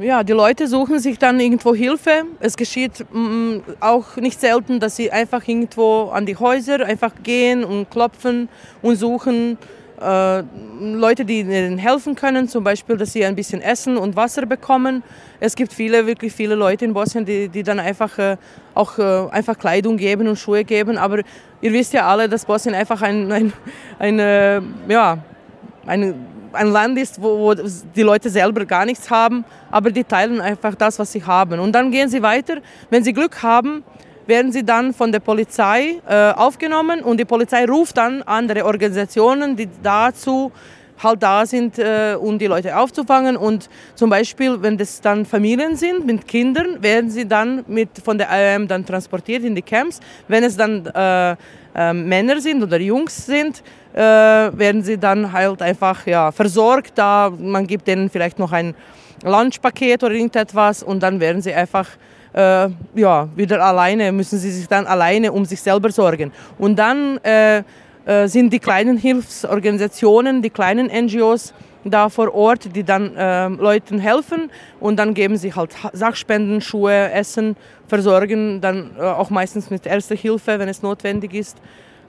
Ja, 0.00 0.24
die 0.24 0.32
Leute 0.32 0.68
suchen 0.68 0.98
sich 1.00 1.18
dann 1.18 1.38
irgendwo 1.38 1.74
Hilfe. 1.74 2.24
Es 2.40 2.56
geschieht 2.56 3.04
mm, 3.12 3.58
auch 3.80 4.16
nicht 4.16 4.40
selten, 4.40 4.80
dass 4.80 4.96
sie 4.96 5.10
einfach 5.10 5.46
irgendwo 5.46 6.04
an 6.04 6.24
die 6.24 6.34
Häuser 6.34 6.86
einfach 6.86 7.12
gehen 7.22 7.62
und 7.62 7.90
klopfen 7.90 8.48
und 8.80 8.96
suchen 8.96 9.58
äh, 10.00 10.42
Leute, 10.80 11.26
die 11.26 11.40
ihnen 11.40 11.76
helfen 11.76 12.14
können, 12.14 12.48
zum 12.48 12.64
Beispiel, 12.64 12.96
dass 12.96 13.12
sie 13.12 13.22
ein 13.22 13.36
bisschen 13.36 13.60
Essen 13.60 13.98
und 13.98 14.16
Wasser 14.16 14.46
bekommen. 14.46 15.02
Es 15.40 15.54
gibt 15.54 15.74
viele, 15.74 16.06
wirklich 16.06 16.32
viele 16.32 16.54
Leute 16.54 16.86
in 16.86 16.94
Bosnien, 16.94 17.26
die, 17.26 17.50
die 17.50 17.62
dann 17.62 17.78
einfach 17.78 18.18
äh, 18.18 18.38
auch 18.72 18.98
äh, 18.98 19.28
einfach 19.30 19.58
Kleidung 19.58 19.98
geben 19.98 20.26
und 20.26 20.38
Schuhe 20.38 20.64
geben. 20.64 20.96
Aber 20.96 21.18
ihr 21.60 21.72
wisst 21.74 21.92
ja 21.92 22.08
alle, 22.08 22.30
dass 22.30 22.46
Bosnien 22.46 22.74
einfach 22.74 23.02
ein, 23.02 23.30
ein, 23.30 23.52
ein 23.98 24.74
ja, 24.88 25.18
ein, 25.84 26.14
ein 26.52 26.68
Land 26.68 26.98
ist, 26.98 27.20
wo, 27.20 27.38
wo 27.38 27.54
die 27.54 28.02
Leute 28.02 28.30
selber 28.30 28.64
gar 28.64 28.84
nichts 28.84 29.10
haben, 29.10 29.44
aber 29.70 29.90
die 29.90 30.04
teilen 30.04 30.40
einfach 30.40 30.74
das, 30.74 30.98
was 30.98 31.12
sie 31.12 31.24
haben. 31.24 31.60
Und 31.60 31.72
dann 31.72 31.90
gehen 31.90 32.08
sie 32.08 32.22
weiter. 32.22 32.58
Wenn 32.90 33.04
sie 33.04 33.12
Glück 33.12 33.42
haben, 33.42 33.84
werden 34.26 34.52
sie 34.52 34.64
dann 34.64 34.94
von 34.94 35.12
der 35.12 35.20
Polizei 35.20 36.00
äh, 36.08 36.30
aufgenommen 36.32 37.00
und 37.00 37.18
die 37.18 37.24
Polizei 37.24 37.64
ruft 37.64 37.96
dann 37.96 38.22
andere 38.22 38.64
Organisationen, 38.64 39.56
die 39.56 39.68
dazu 39.82 40.52
halt 41.02 41.22
da 41.22 41.46
sind, 41.46 41.78
äh, 41.78 42.16
um 42.18 42.38
die 42.38 42.46
Leute 42.46 42.76
aufzufangen. 42.76 43.36
Und 43.36 43.68
zum 43.94 44.10
Beispiel, 44.10 44.62
wenn 44.62 44.78
das 44.78 45.00
dann 45.00 45.26
Familien 45.26 45.76
sind 45.76 46.06
mit 46.06 46.26
Kindern, 46.26 46.82
werden 46.82 47.10
sie 47.10 47.26
dann 47.26 47.64
mit, 47.66 47.90
von 48.04 48.18
der 48.18 48.28
IOM 48.30 48.68
dann 48.68 48.86
transportiert 48.86 49.44
in 49.44 49.54
die 49.54 49.62
Camps. 49.62 50.00
Wenn 50.28 50.44
es 50.44 50.56
dann 50.56 50.86
äh, 50.86 51.36
Männer 51.74 52.40
sind 52.40 52.62
oder 52.62 52.78
Jungs 52.80 53.26
sind, 53.26 53.62
äh, 53.94 53.98
werden 53.98 54.82
sie 54.82 54.98
dann 54.98 55.32
halt 55.32 55.62
einfach 55.62 56.06
ja, 56.06 56.30
versorgt. 56.30 56.92
Da 56.96 57.32
man 57.36 57.66
gibt 57.66 57.86
denen 57.86 58.10
vielleicht 58.10 58.38
noch 58.38 58.52
ein 58.52 58.74
Lunchpaket 59.24 60.02
oder 60.02 60.14
irgendetwas 60.14 60.82
und 60.82 61.02
dann 61.02 61.20
werden 61.20 61.42
sie 61.42 61.54
einfach 61.54 61.88
äh, 62.34 62.68
ja, 62.94 63.28
wieder 63.36 63.62
alleine, 63.62 64.12
müssen 64.12 64.38
sie 64.38 64.50
sich 64.50 64.66
dann 64.66 64.86
alleine 64.86 65.32
um 65.32 65.44
sich 65.44 65.60
selber 65.60 65.90
sorgen. 65.90 66.32
Und 66.58 66.76
dann 66.76 67.18
äh, 67.18 67.62
äh, 68.04 68.26
sind 68.26 68.52
die 68.52 68.58
kleinen 68.58 68.96
Hilfsorganisationen, 68.96 70.42
die 70.42 70.50
kleinen 70.50 70.86
NGOs 70.86 71.54
da 71.84 72.08
vor 72.08 72.34
Ort, 72.34 72.74
die 72.74 72.84
dann 72.84 73.16
äh, 73.16 73.48
Leuten 73.48 73.98
helfen 73.98 74.50
und 74.80 74.96
dann 74.96 75.14
geben 75.14 75.36
sie 75.36 75.54
halt 75.54 75.74
Sachspenden, 75.92 76.60
Schuhe, 76.60 77.10
Essen, 77.12 77.56
versorgen 77.88 78.60
dann 78.60 78.92
äh, 78.98 79.02
auch 79.02 79.30
meistens 79.30 79.70
mit 79.70 79.86
Erster 79.86 80.14
Hilfe, 80.14 80.58
wenn 80.58 80.68
es 80.68 80.82
notwendig 80.82 81.34
ist. 81.34 81.58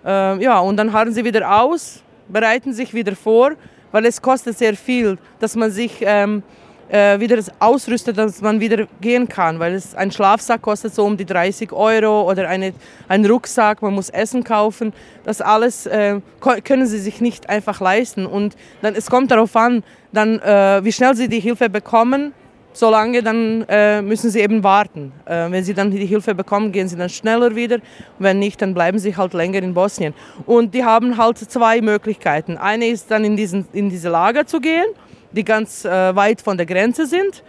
Äh, 0.05 0.43
ja, 0.43 0.59
und 0.59 0.77
dann 0.77 0.93
harren 0.93 1.13
sie 1.13 1.23
wieder 1.25 1.61
aus, 1.61 2.03
bereiten 2.27 2.73
sich 2.73 2.93
wieder 2.93 3.15
vor, 3.15 3.51
weil 3.91 4.05
es 4.05 4.21
kostet 4.21 4.57
sehr 4.57 4.75
viel, 4.75 5.17
dass 5.39 5.55
man 5.55 5.71
sich 5.71 5.97
ähm, 6.01 6.43
äh, 6.93 7.19
wieder 7.19 7.39
ausrüstet, 7.59 8.19
dass 8.19 8.39
man 8.41 8.59
wieder 8.59 8.87
gehen 9.01 9.27
kann, 9.27 9.57
weil 9.57 9.73
es, 9.73 9.95
ein 9.95 10.11
Schlafsack 10.11 10.61
kostet 10.61 10.93
so 10.93 11.03
um 11.03 11.17
die 11.17 11.25
30 11.25 11.71
Euro 11.71 12.29
oder 12.29 12.47
eine, 12.47 12.73
ein 13.07 13.25
Rucksack, 13.25 13.81
man 13.81 13.95
muss 13.95 14.09
Essen 14.09 14.43
kaufen. 14.43 14.93
Das 15.23 15.41
alles 15.41 15.87
äh, 15.87 16.19
können 16.63 16.85
sie 16.85 16.99
sich 16.99 17.19
nicht 17.19 17.49
einfach 17.49 17.81
leisten 17.81 18.27
und 18.27 18.55
dann, 18.83 18.93
es 18.93 19.09
kommt 19.09 19.31
darauf 19.31 19.55
an, 19.55 19.83
dann, 20.11 20.37
äh, 20.39 20.81
wie 20.83 20.91
schnell 20.91 21.15
sie 21.15 21.27
die 21.27 21.39
Hilfe 21.39 21.69
bekommen. 21.69 22.33
Solange 22.75 23.21
dann 23.21 23.65
äh, 23.69 24.01
müssen 24.01 24.31
sie 24.31 24.39
eben 24.39 24.63
warten. 24.63 25.11
Äh, 25.25 25.51
wenn 25.51 25.63
sie 25.63 25.75
dann 25.75 25.91
die 25.91 26.07
Hilfe 26.07 26.33
bekommen, 26.33 26.71
gehen 26.71 26.87
sie 26.87 26.95
dann 26.95 27.09
schneller 27.09 27.55
wieder. 27.55 27.77
Wenn 28.17 28.39
nicht, 28.39 28.59
dann 28.63 28.73
bleiben 28.73 28.97
sie 28.97 29.15
halt 29.15 29.33
länger 29.35 29.59
in 29.59 29.75
Bosnien. 29.75 30.15
Und 30.47 30.73
die 30.73 30.83
haben 30.83 31.15
halt 31.17 31.37
zwei 31.37 31.81
Möglichkeiten. 31.81 32.57
Eine 32.57 32.87
ist 32.87 33.11
dann 33.11 33.25
in, 33.25 33.37
diesen, 33.37 33.67
in 33.73 33.91
diese 33.91 34.09
Lager 34.09 34.47
zu 34.47 34.59
gehen 34.59 34.87
die 35.33 35.43
ganz 35.43 35.85
äh, 35.85 36.15
weit 36.15 36.41
von 36.41 36.57
der 36.57 36.65
Grenze 36.65 37.05
sind 37.05 37.43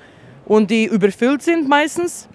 und 0.46 0.70
die 0.70 0.84
überfüllt 0.84 1.42
sind 1.42 1.68
meistens, 1.68 2.28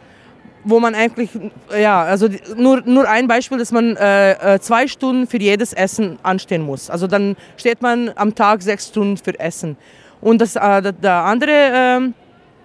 wo 0.63 0.79
man 0.79 0.95
eigentlich, 0.95 1.29
ja, 1.77 2.03
also 2.03 2.27
die, 2.27 2.39
nur, 2.55 2.81
nur 2.81 3.07
ein 3.07 3.27
Beispiel, 3.27 3.57
dass 3.57 3.71
man 3.71 3.95
äh, 3.95 4.55
äh, 4.55 4.59
zwei 4.59 4.88
Stunden 4.88 5.27
für 5.27 5.38
jedes 5.38 5.73
Essen 5.73 6.19
anstehen 6.23 6.62
muss. 6.62 6.89
Also 6.89 7.07
dann 7.07 7.35
steht 7.57 7.81
man 7.81 8.12
am 8.15 8.35
Tag 8.35 8.62
sechs 8.62 8.88
Stunden 8.88 9.17
für 9.17 9.39
Essen. 9.39 9.77
Und 10.21 10.41
das, 10.41 10.55
äh, 10.55 10.93
der 10.93 11.13
andere 11.13 11.51
ähm, 11.51 12.13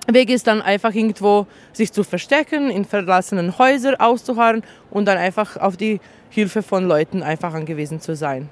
Weg 0.07 0.29
ist 0.29 0.47
dann 0.47 0.61
einfach 0.61 0.93
irgendwo 0.93 1.47
sich 1.73 1.93
zu 1.93 2.05
verstecken, 2.05 2.71
in 2.71 2.85
verlassenen 2.85 3.59
Häusern 3.59 3.95
auszuharren 3.95 4.63
und 4.91 5.07
dann 5.07 5.17
einfach 5.17 5.57
auf 5.57 5.77
die 5.77 6.01
Hilfe 6.31 6.63
von 6.63 6.87
Leuten 6.87 7.23
einfach 7.23 7.55
angewiesen 7.55 8.01
zu 8.01 8.17
sein. 8.17 8.49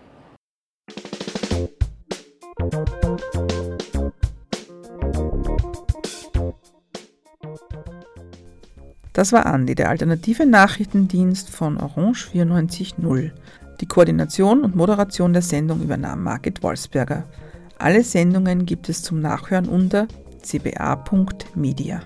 Das 9.12 9.32
war 9.32 9.46
Andi, 9.46 9.74
der 9.74 9.90
alternative 9.90 10.46
Nachrichtendienst 10.46 11.50
von 11.50 11.78
Orange 11.78 12.30
94.0. 12.32 13.30
Die 13.80 13.86
Koordination 13.86 14.62
und 14.64 14.74
Moderation 14.74 15.32
der 15.32 15.42
Sendung 15.42 15.82
übernahm 15.82 16.22
Margit 16.22 16.62
Wolfsberger. 16.62 17.24
Alle 17.78 18.04
Sendungen 18.04 18.64
gibt 18.64 18.88
es 18.88 19.02
zum 19.02 19.20
Nachhören 19.20 19.68
unter 19.68 20.06
cba.media. 20.42 22.02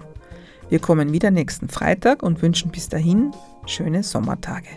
Wir 0.69 0.79
kommen 0.81 1.12
wieder 1.12 1.31
nächsten 1.31 1.69
Freitag 1.69 2.23
und 2.23 2.42
wünschen 2.42 2.71
bis 2.73 2.88
dahin 2.88 3.33
schöne 3.66 4.03
Sommertage. 4.03 4.69